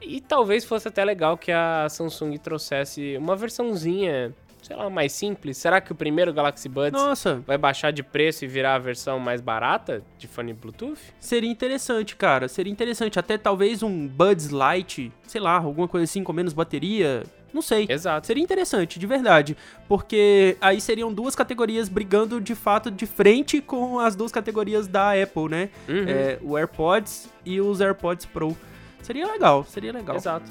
[0.00, 5.56] E talvez fosse até legal que a Samsung trouxesse uma versãozinha, sei lá, mais simples.
[5.56, 7.42] Será que o primeiro Galaxy Buds Nossa.
[7.46, 10.98] vai baixar de preço e virar a versão mais barata de fone Bluetooth?
[11.20, 12.48] Seria interessante, cara.
[12.48, 13.18] Seria interessante.
[13.18, 17.22] Até talvez um Buds Lite, sei lá, alguma coisa assim com menos bateria.
[17.54, 17.86] Não sei.
[17.88, 18.26] Exato.
[18.26, 19.56] Seria interessante, de verdade.
[19.88, 25.12] Porque aí seriam duas categorias brigando de fato de frente com as duas categorias da
[25.12, 25.68] Apple, né?
[25.88, 26.04] Uhum.
[26.08, 28.56] É, o AirPods e os AirPods Pro.
[29.00, 30.16] Seria legal, seria legal.
[30.16, 30.50] Exato.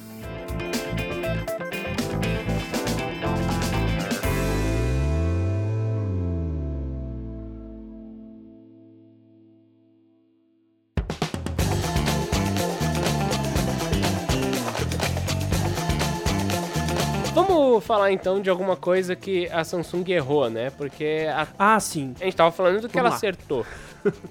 [17.74, 20.70] Vamos falar então de alguma coisa que a Samsung errou, né?
[20.70, 21.48] Porque a...
[21.58, 22.14] Ah, sim.
[22.22, 23.16] A gente tava falando do que Vamos ela lá.
[23.16, 23.66] acertou.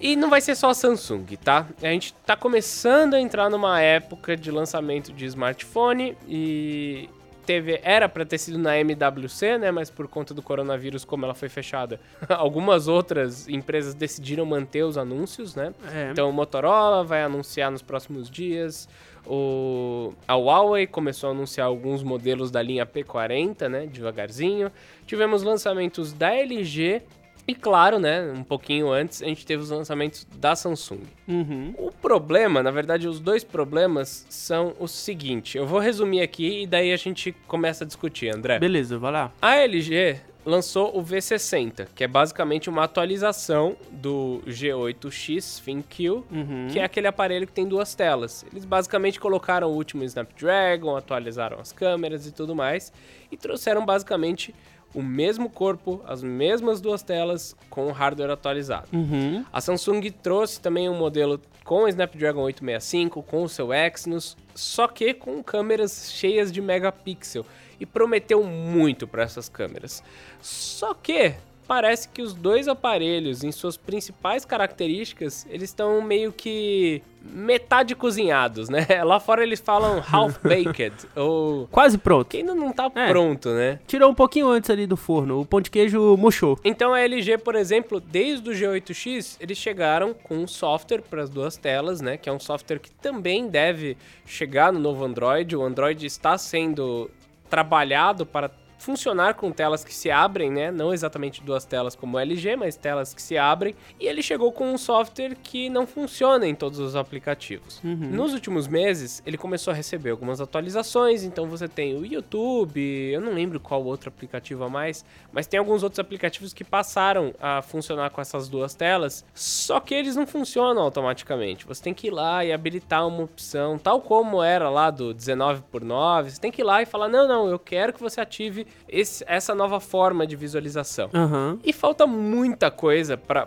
[0.00, 1.66] e não vai ser só a Samsung, tá?
[1.82, 7.10] A gente tá começando a entrar numa época de lançamento de smartphone e
[7.44, 11.34] teve era para ter sido na MWC, né, mas por conta do coronavírus como ela
[11.34, 15.74] foi fechada, algumas outras empresas decidiram manter os anúncios, né?
[15.92, 16.10] É.
[16.12, 18.88] Então o Motorola vai anunciar nos próximos dias,
[19.26, 24.70] o a Huawei começou a anunciar alguns modelos da linha P40, né, devagarzinho.
[25.06, 27.02] Tivemos lançamentos da LG
[27.46, 31.00] e claro, né, um pouquinho antes, a gente teve os lançamentos da Samsung.
[31.26, 31.74] Uhum.
[31.76, 35.58] O problema, na verdade, os dois problemas são o seguinte.
[35.58, 38.58] Eu vou resumir aqui e daí a gente começa a discutir, André.
[38.60, 39.32] Beleza, vai lá.
[39.42, 46.68] A LG lançou o V60, que é basicamente uma atualização do G8X ThinQ, uhum.
[46.70, 48.44] que é aquele aparelho que tem duas telas.
[48.50, 52.92] Eles basicamente colocaram o último Snapdragon, atualizaram as câmeras e tudo mais,
[53.30, 54.54] e trouxeram basicamente
[54.94, 58.88] o mesmo corpo, as mesmas duas telas com o hardware atualizado.
[58.92, 59.44] Uhum.
[59.52, 64.88] A Samsung trouxe também um modelo com o Snapdragon 865, com o seu Exynos, só
[64.88, 67.46] que com câmeras cheias de megapixel
[67.78, 70.02] e prometeu muito para essas câmeras.
[70.40, 71.34] Só que
[71.66, 78.68] parece que os dois aparelhos, em suas principais características, eles estão meio que metade cozinhados,
[78.68, 78.86] né?
[79.04, 82.28] Lá fora eles falam half baked ou quase pronto.
[82.28, 83.08] Que ainda não tá é.
[83.08, 83.78] pronto, né?
[83.86, 86.58] Tirou um pouquinho antes ali do forno, o pão de queijo murchou.
[86.64, 91.30] Então a LG, por exemplo, desde o G8X, eles chegaram com um software para as
[91.30, 92.16] duas telas, né?
[92.16, 93.96] Que é um software que também deve
[94.26, 95.56] chegar no novo Android.
[95.56, 97.10] O Android está sendo
[97.48, 98.50] trabalhado para
[98.82, 100.70] funcionar com telas que se abrem, né?
[100.72, 103.74] Não exatamente duas telas como o LG, mas telas que se abrem.
[104.00, 107.80] E ele chegou com um software que não funciona em todos os aplicativos.
[107.84, 108.10] Uhum.
[108.10, 111.22] Nos últimos meses, ele começou a receber algumas atualizações.
[111.22, 115.58] Então você tem o YouTube, eu não lembro qual outro aplicativo a mais, mas tem
[115.58, 119.24] alguns outros aplicativos que passaram a funcionar com essas duas telas.
[119.32, 121.66] Só que eles não funcionam automaticamente.
[121.66, 125.62] Você tem que ir lá e habilitar uma opção, tal como era lá do 19
[125.70, 126.30] por 9.
[126.30, 129.24] Você tem que ir lá e falar: não, não, eu quero que você ative esse,
[129.26, 131.10] essa nova forma de visualização.
[131.12, 131.58] Uhum.
[131.64, 133.46] E falta muita coisa para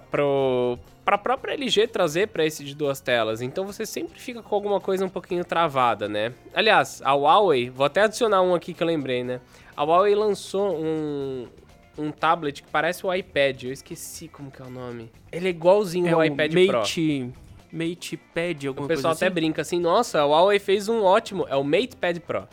[1.05, 3.39] para a própria LG trazer para esse de duas telas.
[3.39, 6.33] Então você sempre fica com alguma coisa um pouquinho travada, né?
[6.51, 9.39] Aliás, a Huawei, vou até adicionar um aqui que eu lembrei, né?
[9.77, 11.47] A Huawei lançou um,
[11.95, 13.65] um tablet que parece o iPad.
[13.65, 15.11] Eu esqueci como que é o nome.
[15.31, 16.67] Ele é igualzinho é ao iPad Mate...
[17.31, 17.45] Pro.
[17.71, 19.35] MatePad, alguma coisa O pessoal até assim?
[19.35, 22.47] brinca assim, nossa, a Huawei fez um ótimo, é o MatePad Pro.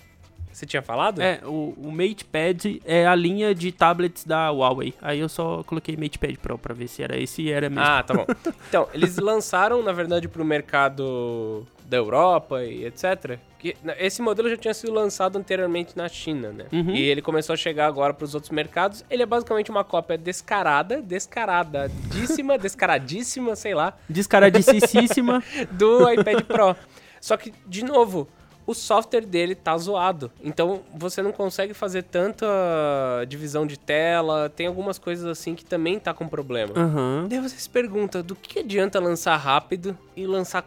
[0.52, 1.20] Você tinha falado?
[1.20, 4.94] É, o, o MatePad é a linha de tablets da Huawei.
[5.00, 7.84] Aí eu só coloquei MatePad Pro pra ver se era esse e era mesmo.
[7.84, 8.26] Ah, tá bom.
[8.68, 13.38] então, eles lançaram, na verdade, pro mercado da Europa e etc.
[13.98, 16.66] Esse modelo já tinha sido lançado anteriormente na China, né?
[16.72, 16.90] Uhum.
[16.90, 19.04] E ele começou a chegar agora para os outros mercados.
[19.08, 23.94] Ele é basicamente uma cópia descarada, descaradíssima, descaradíssima, sei lá.
[24.08, 26.74] Descaradíssima do iPad Pro.
[27.20, 28.28] Só que, de novo,
[28.66, 30.30] o software dele tá zoado.
[30.42, 32.46] Então você não consegue fazer tanta
[33.28, 36.72] divisão de tela, tem algumas coisas assim que também tá com problema.
[36.76, 37.28] Uhum.
[37.28, 40.62] Daí você se pergunta, do que adianta lançar rápido e lançar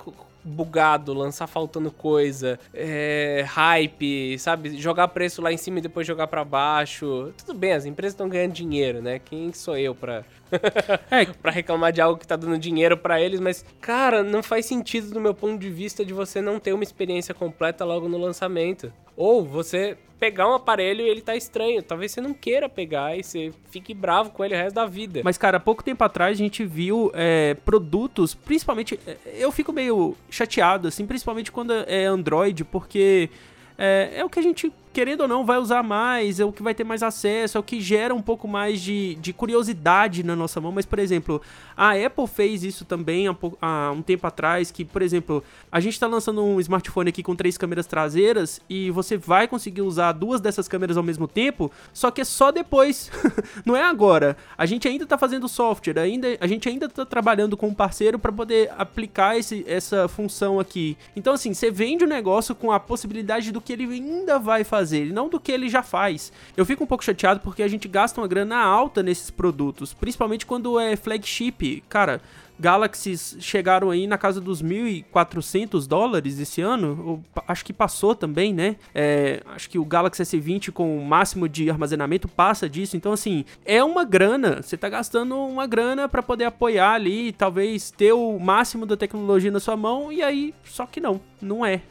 [0.46, 4.78] bugado, lançar faltando coisa, é, hype, sabe?
[4.80, 7.34] Jogar preço lá em cima e depois jogar para baixo.
[7.38, 9.20] Tudo bem, as empresas estão ganhando dinheiro, né?
[9.20, 10.24] Quem sou eu pra,
[11.10, 11.26] é.
[11.26, 13.40] pra reclamar de algo que tá dando dinheiro para eles?
[13.40, 16.84] Mas, cara, não faz sentido do meu ponto de vista de você não ter uma
[16.84, 18.94] experiência completa logo no lançamento.
[19.16, 21.82] Ou você pegar um aparelho e ele tá estranho.
[21.84, 25.22] Talvez você não queira pegar e você fique bravo com ele o resto da vida.
[25.24, 29.00] Mas, cara, pouco tempo atrás a gente viu é, produtos, principalmente.
[29.06, 33.30] É, eu fico meio chateado, assim, principalmente quando é Android, porque
[33.78, 36.64] é, é o que a gente querendo ou não, vai usar mais, é o que
[36.64, 40.38] vai ter mais acesso, é o que gera um pouco mais de, de curiosidade na
[40.38, 40.72] nossa mão.
[40.72, 41.42] Mas, por exemplo,
[41.76, 45.96] a Apple fez isso também há, há um tempo atrás, que, por exemplo, a gente
[45.96, 50.40] está lançando um smartphone aqui com três câmeras traseiras e você vai conseguir usar duas
[50.40, 53.12] dessas câmeras ao mesmo tempo, só que é só depois,
[53.66, 54.38] não é agora.
[54.58, 58.18] A gente ainda está fazendo software, ainda, a gente ainda está trabalhando com um parceiro
[58.18, 60.98] para poder aplicar esse, essa função aqui.
[61.18, 64.85] Então, assim, você vende o negócio com a possibilidade do que ele ainda vai fazer
[64.86, 66.32] fazer, não do que ele já faz.
[66.56, 70.46] Eu fico um pouco chateado porque a gente gasta uma grana alta nesses produtos, principalmente
[70.46, 71.84] quando é flagship.
[71.90, 72.22] Cara,
[72.58, 77.22] Galaxies chegaram aí na casa dos 1.400 dólares esse ano.
[77.48, 78.78] acho que passou também, né?
[78.94, 82.96] É, acho que o Galaxy S20 com o máximo de armazenamento passa disso.
[82.96, 84.62] Então, assim, é uma grana.
[84.62, 89.52] Você tá gastando uma grana para poder apoiar ali, talvez ter o máximo da tecnologia
[89.52, 90.12] na sua mão.
[90.12, 91.82] E aí, só que não, não é.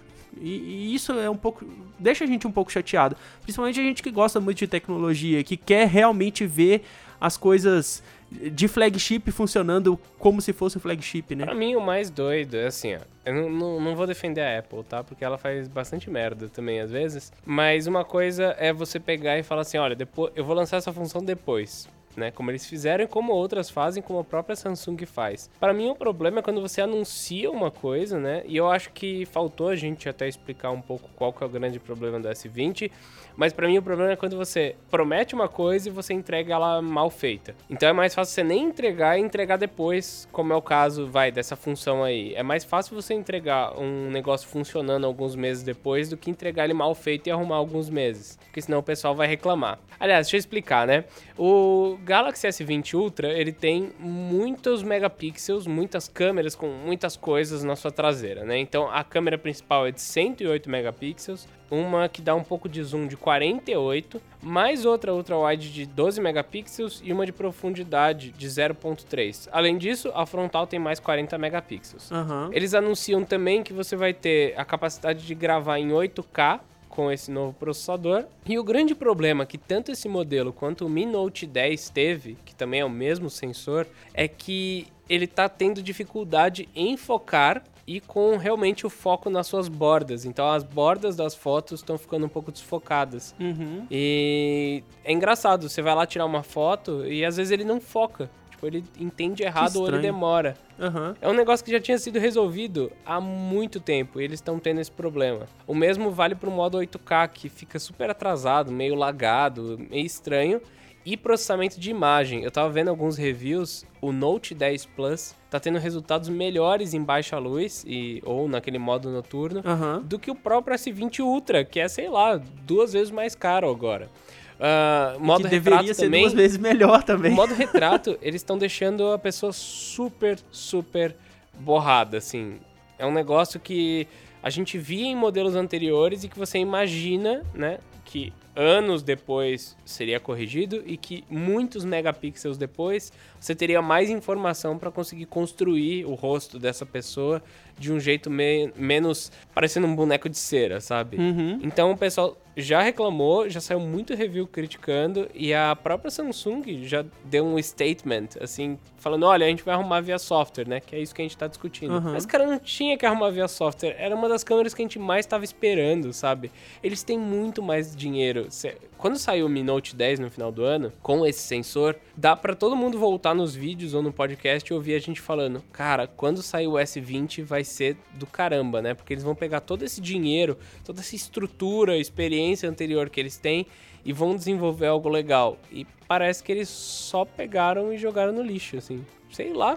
[0.40, 1.64] E, e, isso é um pouco.
[1.98, 3.16] deixa a gente um pouco chateado.
[3.42, 6.82] Principalmente a gente que gosta muito de tecnologia, que quer realmente ver
[7.20, 11.44] as coisas de flagship funcionando como se fosse um flagship, né?
[11.44, 13.00] Pra mim, o mais doido é assim, ó.
[13.24, 15.02] Eu não, não, não, vou defender a Apple, tá?
[15.02, 17.32] Porque ela faz bastante merda também, às vezes.
[17.44, 20.92] Mas uma coisa é você pegar e falar assim: olha, depois, eu vou lançar essa
[20.92, 22.30] função depois né?
[22.30, 25.50] Como eles fizeram e como outras fazem, como a própria Samsung faz.
[25.58, 28.42] Para mim, o problema é quando você anuncia uma coisa, né?
[28.46, 31.50] E eu acho que faltou a gente até explicar um pouco qual que é o
[31.50, 32.90] grande problema do S20.
[33.36, 36.80] Mas para mim o problema é quando você promete uma coisa e você entrega ela
[36.80, 37.54] mal feita.
[37.68, 41.32] Então é mais fácil você nem entregar e entregar depois, como é o caso, vai,
[41.32, 42.34] dessa função aí.
[42.34, 46.74] É mais fácil você entregar um negócio funcionando alguns meses depois do que entregar ele
[46.74, 48.38] mal feito e arrumar alguns meses.
[48.44, 49.78] Porque senão o pessoal vai reclamar.
[49.98, 51.04] Aliás, deixa eu explicar, né?
[51.36, 57.90] O Galaxy S20 Ultra, ele tem muitos megapixels, muitas câmeras com muitas coisas na sua
[57.90, 58.58] traseira, né?
[58.58, 63.06] Então a câmera principal é de 108 megapixels, uma que dá um pouco de zoom
[63.06, 69.48] de 48, mais outra ultra-wide de 12 megapixels e uma de profundidade de 0.3.
[69.50, 72.10] Além disso, a frontal tem mais 40 megapixels.
[72.10, 72.52] Uhum.
[72.52, 76.60] Eles anunciam também que você vai ter a capacidade de gravar em 8K
[76.94, 78.24] com esse novo processador.
[78.46, 82.54] E o grande problema que tanto esse modelo quanto o Mi Note 10 teve, que
[82.54, 88.36] também é o mesmo sensor, é que ele está tendo dificuldade em focar e com
[88.36, 90.24] realmente o foco nas suas bordas.
[90.24, 93.34] Então as bordas das fotos estão ficando um pouco desfocadas.
[93.38, 93.86] Uhum.
[93.90, 98.30] E é engraçado, você vai lá tirar uma foto e às vezes ele não foca.
[98.64, 100.56] Tipo, ele entende errado ou ele demora.
[100.78, 101.14] Uhum.
[101.20, 104.80] É um negócio que já tinha sido resolvido há muito tempo e eles estão tendo
[104.80, 105.46] esse problema.
[105.66, 110.60] O mesmo vale para o modo 8K, que fica super atrasado, meio lagado, meio estranho
[111.04, 112.42] e processamento de imagem.
[112.42, 117.38] Eu tava vendo alguns reviews, o Note 10 Plus tá tendo resultados melhores em baixa
[117.38, 120.02] luz e ou naquele modo noturno uhum.
[120.02, 124.08] do que o próprio S20 Ultra, que é, sei lá, duas vezes mais caro agora.
[124.54, 127.32] Uh, modo que retrato deveria ser também, duas vezes melhor também.
[127.32, 131.14] O modo retrato, eles estão deixando a pessoa super, super
[131.58, 132.58] borrada, assim.
[132.98, 134.06] É um negócio que
[134.42, 140.20] a gente via em modelos anteriores e que você imagina, né, que anos depois seria
[140.20, 146.58] corrigido e que muitos megapixels depois você teria mais informação para conseguir construir o rosto
[146.58, 147.42] dessa pessoa
[147.76, 151.16] de um jeito me menos parecendo um boneco de cera, sabe?
[151.16, 151.58] Uhum.
[151.62, 157.04] Então o pessoal já reclamou, já saiu muito review criticando e a própria Samsung já
[157.24, 160.80] deu um statement, assim, falando: olha, a gente vai arrumar via software, né?
[160.80, 161.92] Que é isso que a gente tá discutindo.
[161.92, 162.12] Uhum.
[162.12, 163.94] Mas, cara, não tinha que arrumar via software.
[163.98, 166.50] Era uma das câmeras que a gente mais estava esperando, sabe?
[166.82, 168.48] Eles têm muito mais dinheiro.
[168.96, 172.54] Quando saiu o Mi Note 10 no final do ano, com esse sensor, dá para
[172.54, 176.42] todo mundo voltar nos vídeos ou no podcast e ouvir a gente falando: cara, quando
[176.42, 178.94] sair o S20 vai ser do caramba, né?
[178.94, 183.66] Porque eles vão pegar todo esse dinheiro, toda essa estrutura, experiência anterior que eles têm
[184.04, 185.58] e vão desenvolver algo legal.
[185.72, 188.93] E parece que eles só pegaram e jogaram no lixo, assim.
[189.34, 189.76] Sei lá,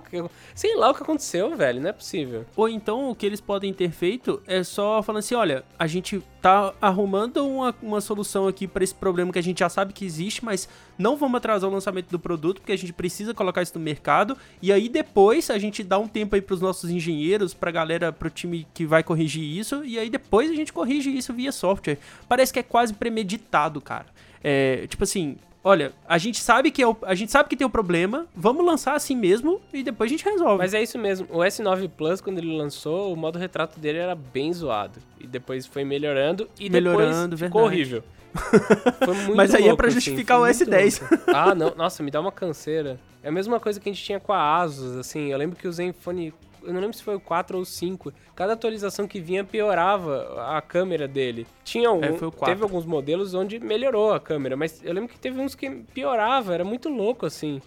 [0.53, 2.45] sei lá o que aconteceu, velho, não é possível.
[2.55, 6.21] Ou então o que eles podem ter feito é só falando assim, olha, a gente
[6.39, 10.05] tá arrumando uma, uma solução aqui para esse problema que a gente já sabe que
[10.05, 13.73] existe, mas não vamos atrasar o lançamento do produto porque a gente precisa colocar isso
[13.73, 14.37] no mercado.
[14.61, 18.29] E aí depois a gente dá um tempo aí pros nossos engenheiros, pra galera, pro
[18.29, 21.97] time que vai corrigir isso, e aí depois a gente corrige isso via software.
[22.29, 24.05] Parece que é quase premeditado, cara.
[24.43, 25.37] É, tipo assim,
[25.67, 28.25] olha, a gente sabe que é o, a gente sabe que tem o um problema,
[28.33, 30.57] vamos lançar assim mesmo e depois a gente resolve.
[30.57, 31.27] Mas é isso mesmo.
[31.29, 35.65] O S9 Plus quando ele lançou, o modo retrato dele era bem zoado e depois
[35.65, 38.03] foi melhorando e melhorando, depois ficou horrível.
[39.03, 41.23] Foi muito Mas aí é louco, é para assim, justificar assim, o S10.
[41.33, 42.99] Ah, não, nossa, me dá uma canseira.
[43.23, 45.31] É a mesma coisa que a gente tinha com a Asus, assim.
[45.31, 46.33] Eu lembro que o Zenfone
[46.67, 48.13] eu não lembro se foi o 4 ou o 5.
[48.35, 51.47] Cada atualização que vinha piorava a câmera dele.
[51.63, 55.39] Tinha algum, é, teve alguns modelos onde melhorou a câmera, mas eu lembro que teve
[55.39, 57.61] uns que piorava, era muito louco assim.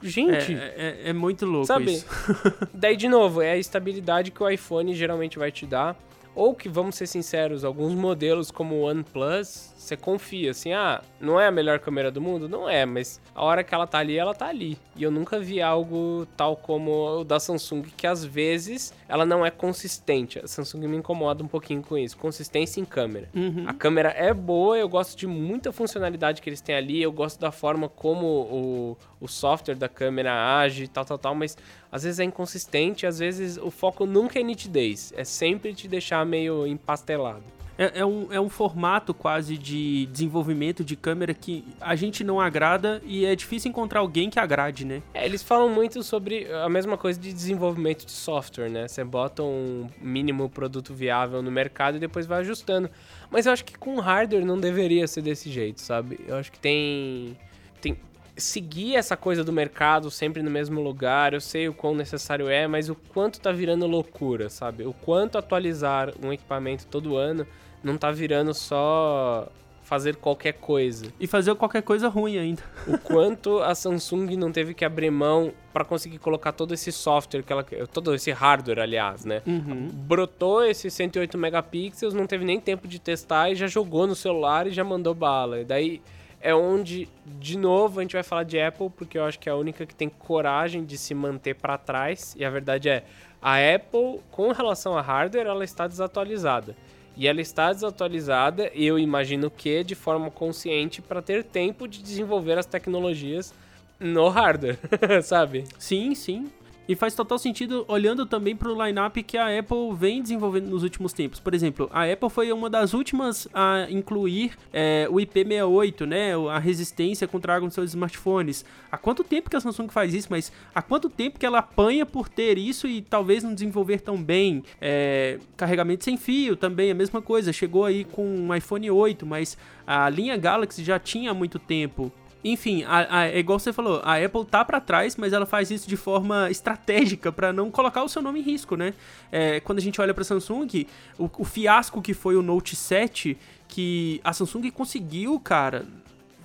[0.00, 1.94] Gente, é, é, é muito louco sabe?
[1.94, 2.06] isso.
[2.72, 5.96] Daí de novo, é a estabilidade que o iPhone geralmente vai te dar.
[6.34, 11.38] Ou que, vamos ser sinceros, alguns modelos como o OnePlus, você confia assim, ah, não
[11.38, 12.48] é a melhor câmera do mundo?
[12.48, 14.78] Não é, mas a hora que ela tá ali, ela tá ali.
[14.96, 19.44] E eu nunca vi algo tal como o da Samsung, que às vezes ela não
[19.44, 20.38] é consistente.
[20.38, 22.16] A Samsung me incomoda um pouquinho com isso.
[22.16, 23.28] Consistência em câmera.
[23.34, 23.64] Uhum.
[23.66, 27.38] A câmera é boa, eu gosto de muita funcionalidade que eles têm ali, eu gosto
[27.38, 31.56] da forma como o, o software da câmera age, tal, tal, tal, mas
[31.90, 36.24] às vezes é inconsistente, às vezes o foco nunca é nitidez, é sempre te deixar
[36.24, 37.44] meio empastelado.
[37.76, 42.40] É, é, um, é um formato quase de desenvolvimento de câmera que a gente não
[42.40, 45.02] agrada e é difícil encontrar alguém que agrade, né?
[45.12, 48.86] É, eles falam muito sobre a mesma coisa de desenvolvimento de software, né?
[48.86, 52.88] Você bota um mínimo produto viável no mercado e depois vai ajustando.
[53.30, 56.20] Mas eu acho que com hardware não deveria ser desse jeito, sabe?
[56.26, 57.36] Eu acho que tem.
[57.80, 57.96] tem
[58.36, 62.66] seguir essa coisa do mercado sempre no mesmo lugar, eu sei o quão necessário é,
[62.66, 64.84] mas o quanto tá virando loucura, sabe?
[64.84, 67.46] O quanto atualizar um equipamento todo ano
[67.82, 69.48] não tá virando só
[69.84, 71.06] fazer qualquer coisa.
[71.20, 72.62] E fazer qualquer coisa ruim ainda.
[72.86, 77.42] O quanto a Samsung não teve que abrir mão para conseguir colocar todo esse software
[77.42, 77.62] que ela
[77.92, 79.42] todo esse hardware, aliás, né?
[79.46, 79.90] Uhum.
[79.92, 84.66] Brotou esses 108 megapixels, não teve nem tempo de testar e já jogou no celular
[84.66, 85.60] e já mandou bala.
[85.60, 86.00] E daí
[86.44, 89.52] é onde, de novo, a gente vai falar de Apple, porque eu acho que é
[89.52, 92.36] a única que tem coragem de se manter para trás.
[92.38, 93.02] E a verdade é,
[93.40, 96.76] a Apple, com relação a hardware, ela está desatualizada.
[97.16, 102.58] E ela está desatualizada, eu imagino que de forma consciente, para ter tempo de desenvolver
[102.58, 103.54] as tecnologias
[103.98, 104.78] no hardware,
[105.24, 105.64] sabe?
[105.78, 106.52] Sim, sim.
[106.86, 110.82] E faz total sentido olhando também para o lineup que a Apple vem desenvolvendo nos
[110.82, 111.40] últimos tempos.
[111.40, 116.32] Por exemplo, a Apple foi uma das últimas a incluir é, o IP68, né?
[116.50, 118.64] A resistência contra água nos seus smartphones.
[118.92, 120.28] Há quanto tempo que a Samsung faz isso?
[120.30, 124.22] Mas há quanto tempo que ela apanha por ter isso e talvez não desenvolver tão
[124.22, 124.62] bem?
[124.78, 127.52] É, carregamento sem fio também, a mesma coisa.
[127.52, 129.56] Chegou aí com um iPhone 8, mas
[129.86, 132.12] a linha Galaxy já tinha há muito tempo.
[132.44, 135.70] Enfim, a, a, é igual você falou, a Apple tá para trás, mas ela faz
[135.70, 138.92] isso de forma estratégica para não colocar o seu nome em risco, né?
[139.32, 140.86] É, quando a gente olha para Samsung,
[141.18, 145.86] o, o fiasco que foi o Note 7, que a Samsung conseguiu, cara,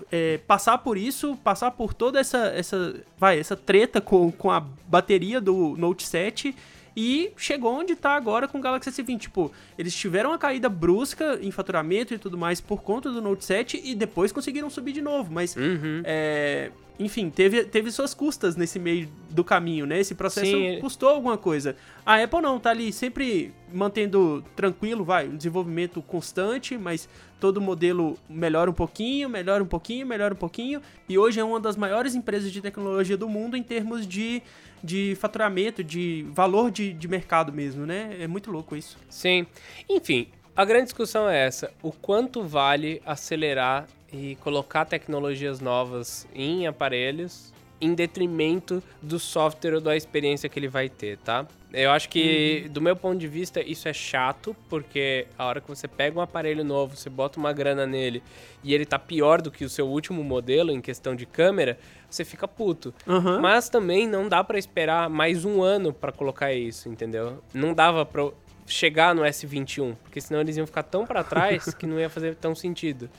[0.09, 4.61] é, passar por isso, passar por toda essa, essa, vai, essa treta com, com a
[4.87, 6.55] bateria do Note 7
[6.99, 9.19] e chegou onde está agora com o Galaxy S20.
[9.19, 13.45] Tipo, eles tiveram uma caída brusca em faturamento e tudo mais por conta do Note
[13.45, 15.31] 7 e depois conseguiram subir de novo.
[15.31, 16.01] Mas, uhum.
[16.03, 19.97] é, enfim, teve, teve suas custas nesse meio do caminho, né?
[19.97, 20.79] Esse processo Sim.
[20.81, 21.77] custou alguma coisa.
[22.05, 27.07] A Apple não, tá ali sempre mantendo tranquilo, vai, um desenvolvimento constante, mas
[27.39, 30.81] todo modelo melhora um pouquinho, melhora um pouquinho, melhora um pouquinho.
[31.07, 34.41] E hoje é uma das maiores empresas de tecnologia do mundo em termos de
[34.81, 38.15] de faturamento, de valor de, de mercado mesmo, né?
[38.19, 38.97] É muito louco isso.
[39.09, 39.45] Sim.
[39.89, 46.65] Enfim, a grande discussão é essa: o quanto vale acelerar e colocar tecnologias novas em
[46.65, 51.47] aparelhos em detrimento do software ou da experiência que ele vai ter, tá?
[51.71, 52.73] Eu acho que, uhum.
[52.73, 56.21] do meu ponto de vista, isso é chato, porque a hora que você pega um
[56.21, 58.23] aparelho novo, você bota uma grana nele
[58.63, 61.77] e ele tá pior do que o seu último modelo em questão de câmera,
[62.09, 62.93] você fica puto.
[63.05, 63.39] Uhum.
[63.39, 67.43] Mas também não dá para esperar mais um ano para colocar isso, entendeu?
[67.53, 68.31] Não dava pra
[68.65, 72.35] chegar no S21, porque senão eles iam ficar tão para trás que não ia fazer
[72.35, 73.09] tão sentido.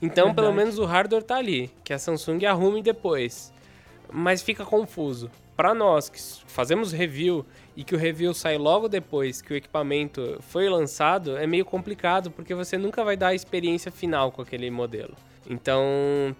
[0.00, 0.34] Então, Verdade.
[0.36, 3.52] pelo menos o hardware tá ali, que a Samsung arrume depois.
[4.10, 5.28] Mas fica confuso.
[5.56, 7.44] Para nós que fazemos review
[7.78, 12.28] e que o review sai logo depois que o equipamento foi lançado, é meio complicado
[12.28, 15.14] porque você nunca vai dar a experiência final com aquele modelo.
[15.48, 15.82] Então,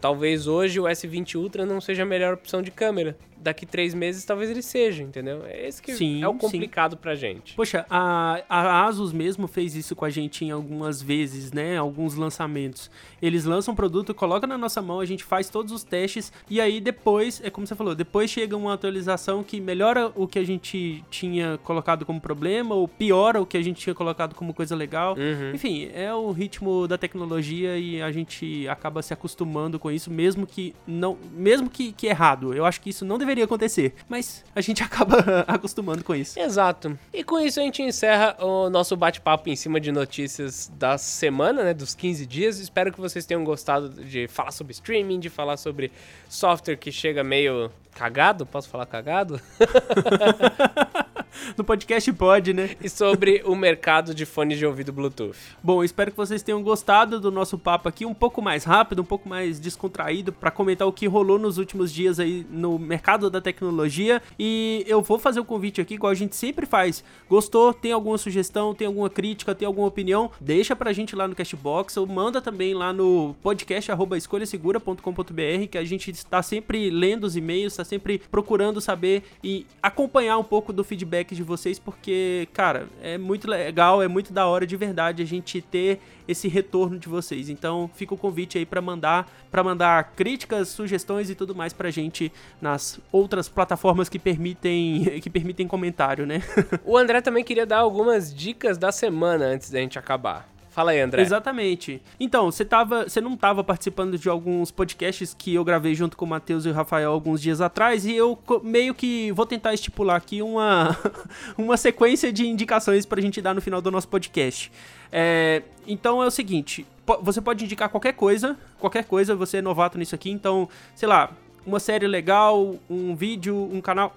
[0.01, 3.17] talvez hoje o S20 Ultra não seja a melhor opção de câmera.
[3.41, 5.45] Daqui três meses talvez ele seja, entendeu?
[5.47, 7.55] É esse que Sim, é o complicado pra gente.
[7.55, 11.77] Poxa, a, a Asus mesmo fez isso com a gente em algumas vezes, né?
[11.79, 12.91] Alguns lançamentos.
[13.23, 16.61] Eles lançam um produto, colocam na nossa mão, a gente faz todos os testes e
[16.61, 20.45] aí depois, é como você falou, depois chega uma atualização que melhora o que a
[20.45, 24.75] gente tinha colocado como problema ou piora o que a gente tinha colocado como coisa
[24.75, 25.17] legal.
[25.17, 25.55] Uhum.
[25.55, 30.47] Enfim, é o ritmo da tecnologia e a gente acaba se acostumando com isso, mesmo
[30.47, 32.55] que não, mesmo que, que errado.
[32.55, 36.39] Eu acho que isso não deveria acontecer, mas a gente acaba acostumando com isso.
[36.39, 36.99] Exato.
[37.13, 41.63] E com isso a gente encerra o nosso bate-papo em cima de notícias da semana,
[41.65, 42.59] né, dos 15 dias.
[42.59, 45.91] Espero que vocês tenham gostado de falar sobre streaming, de falar sobre
[46.29, 49.41] software que chega meio cagado, posso falar cagado?
[51.57, 52.71] No podcast pode, né?
[52.83, 55.37] e sobre o mercado de fones de ouvido Bluetooth.
[55.63, 59.05] Bom, espero que vocês tenham gostado do nosso papo aqui, um pouco mais rápido, um
[59.05, 63.41] pouco mais descontraído, para comentar o que rolou nos últimos dias aí no mercado da
[63.41, 64.23] tecnologia.
[64.39, 67.05] E eu vou fazer o um convite aqui, igual a gente sempre faz.
[67.29, 67.73] Gostou?
[67.73, 68.75] Tem alguma sugestão?
[68.75, 69.55] Tem alguma crítica?
[69.55, 70.31] Tem alguma opinião?
[70.41, 75.85] Deixa pra gente lá no Cashbox ou manda também lá no podcast escolhasegura.com.br, que a
[75.85, 80.85] gente está sempre lendo os e-mails, está sempre procurando saber e acompanhar um pouco do
[80.85, 85.27] feedback de vocês, porque, cara, é muito legal, é muito da hora de verdade a
[85.27, 87.49] gente ter esse retorno de vocês.
[87.49, 91.91] Então, fica o convite aí para mandar, para mandar críticas, sugestões e tudo mais pra
[91.91, 92.31] gente
[92.61, 96.43] nas outras plataformas que permitem que permitem comentário, né?
[96.85, 100.58] o André também queria dar algumas dicas da semana antes da gente acabar.
[100.79, 101.23] Fala aí, André.
[101.23, 102.01] Exatamente.
[102.21, 106.25] Então, você tava, você não estava participando de alguns podcasts que eu gravei junto com
[106.25, 110.15] o Matheus e o Rafael alguns dias atrás e eu meio que vou tentar estipular
[110.15, 110.97] aqui uma,
[111.59, 114.71] uma sequência de indicações pra gente dar no final do nosso podcast.
[115.11, 116.87] É, então é o seguinte,
[117.23, 121.33] você pode indicar qualquer coisa, qualquer coisa, você é novato nisso aqui, então, sei lá,
[121.67, 124.15] uma série legal, um vídeo, um canal,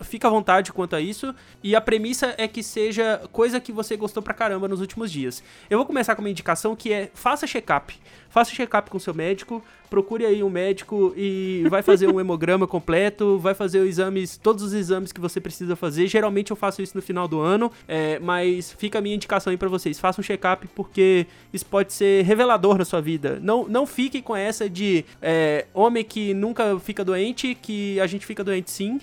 [0.00, 1.34] fica à vontade quanto a isso.
[1.62, 5.42] E a premissa é que seja coisa que você gostou pra caramba nos últimos dias.
[5.68, 7.98] Eu vou começar com uma indicação que é faça check-up.
[8.30, 13.38] Faça check-up com seu médico, procure aí um médico e vai fazer um hemograma completo,
[13.38, 16.06] vai fazer os exames, todos os exames que você precisa fazer.
[16.06, 19.56] Geralmente eu faço isso no final do ano, é, mas fica a minha indicação aí
[19.56, 19.98] pra vocês.
[19.98, 23.40] Façam um check-up porque isso pode ser revelador na sua vida.
[23.42, 28.24] Não, não fique com essa de é, homem que nunca fica doente, que a gente
[28.24, 29.00] fica doente sim.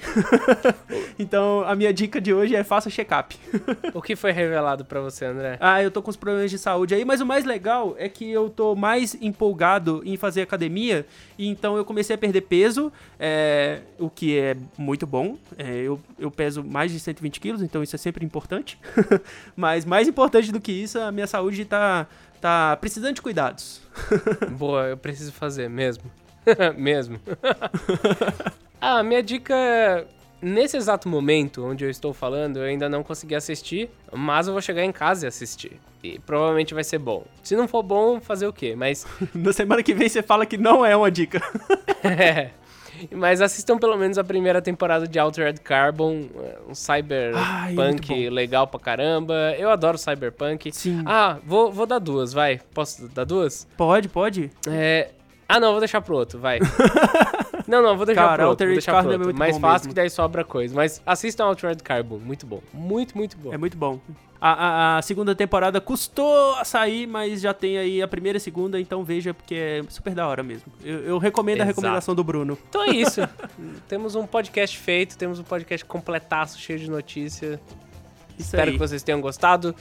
[1.20, 3.38] então a minha dica de hoje é faça check-up.
[3.94, 5.58] o que foi revelado para você, André?
[5.60, 8.30] Ah, eu tô com os problemas de saúde aí, mas o mais legal é que
[8.30, 11.06] eu tô mais empolgado em fazer academia,
[11.38, 15.38] e então eu comecei a perder peso, é, o que é muito bom.
[15.58, 18.78] É, eu, eu peso mais de 120 quilos, então isso é sempre importante.
[19.56, 22.08] mas mais importante do que isso, a minha saúde tá,
[22.42, 23.82] tá precisando de cuidados.
[24.58, 26.04] Boa, eu preciso fazer mesmo.
[26.78, 27.20] mesmo.
[28.80, 30.08] ah, minha dica
[30.42, 34.62] Nesse exato momento onde eu estou falando, eu ainda não consegui assistir, mas eu vou
[34.62, 35.80] chegar em casa e assistir.
[36.04, 37.26] E provavelmente vai ser bom.
[37.42, 38.76] Se não for bom, fazer o quê?
[38.76, 39.06] Mas.
[39.34, 41.42] Na semana que vem você fala que não é uma dica.
[42.04, 42.52] é.
[43.12, 46.28] Mas assistam pelo menos a primeira temporada de Altered Carbon,
[46.68, 49.56] um cyberpunk legal pra caramba.
[49.58, 50.72] Eu adoro cyberpunk.
[50.72, 51.04] Sim.
[51.06, 52.60] Ah, vou, vou dar duas, vai.
[52.74, 53.68] Posso dar duas?
[53.78, 54.52] Pode, pode.
[54.68, 55.10] É.
[55.48, 56.60] Ah, não, vou deixar pro outro, vai.
[57.68, 58.68] Não, não, vou deixar Cara, pro outro.
[58.68, 59.30] Deixar pro é outro.
[59.30, 59.90] É Mais fácil mesmo.
[59.90, 60.74] que daí sobra coisa.
[60.74, 62.18] Mas assistam Altered Carbon.
[62.18, 62.62] Muito bom.
[62.74, 63.54] Muito, muito bom.
[63.54, 64.00] É muito bom.
[64.40, 68.42] A, a, a, segunda temporada custou a sair, mas já tem aí a primeira e
[68.42, 70.72] segunda, então veja, porque é super da hora mesmo.
[70.84, 71.70] Eu, eu recomendo Exato.
[71.70, 72.58] a recomendação do Bruno.
[72.70, 73.22] Então é isso.
[73.90, 77.60] temos um podcast feito, temos um podcast completaço, cheio de notícia.
[78.38, 78.74] Isso Espero aí.
[78.74, 79.76] que vocês tenham gostado.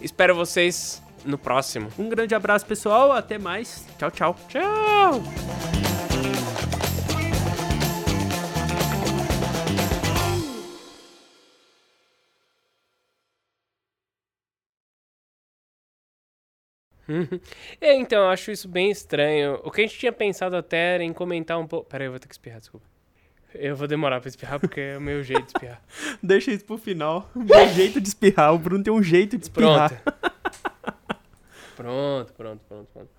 [0.00, 1.88] Espero vocês no próximo.
[1.96, 3.12] Um grande abraço, pessoal.
[3.12, 3.86] Até mais.
[3.96, 4.36] Tchau, tchau.
[4.48, 5.22] Tchau.
[17.80, 19.60] É, então, eu acho isso bem estranho.
[19.64, 21.88] O que a gente tinha pensado até era em comentar um pouco.
[21.88, 22.86] Pera aí, eu vou ter que espirrar, desculpa.
[23.54, 25.82] Eu vou demorar pra espirrar porque é o meu jeito de espirrar.
[26.22, 27.30] Deixa isso pro final.
[27.34, 28.52] Meu jeito de espirrar.
[28.52, 30.02] O Bruno tem um jeito de espirrar.
[30.02, 30.18] Pronto.
[31.76, 33.10] pronto, pronto, pronto, pronto.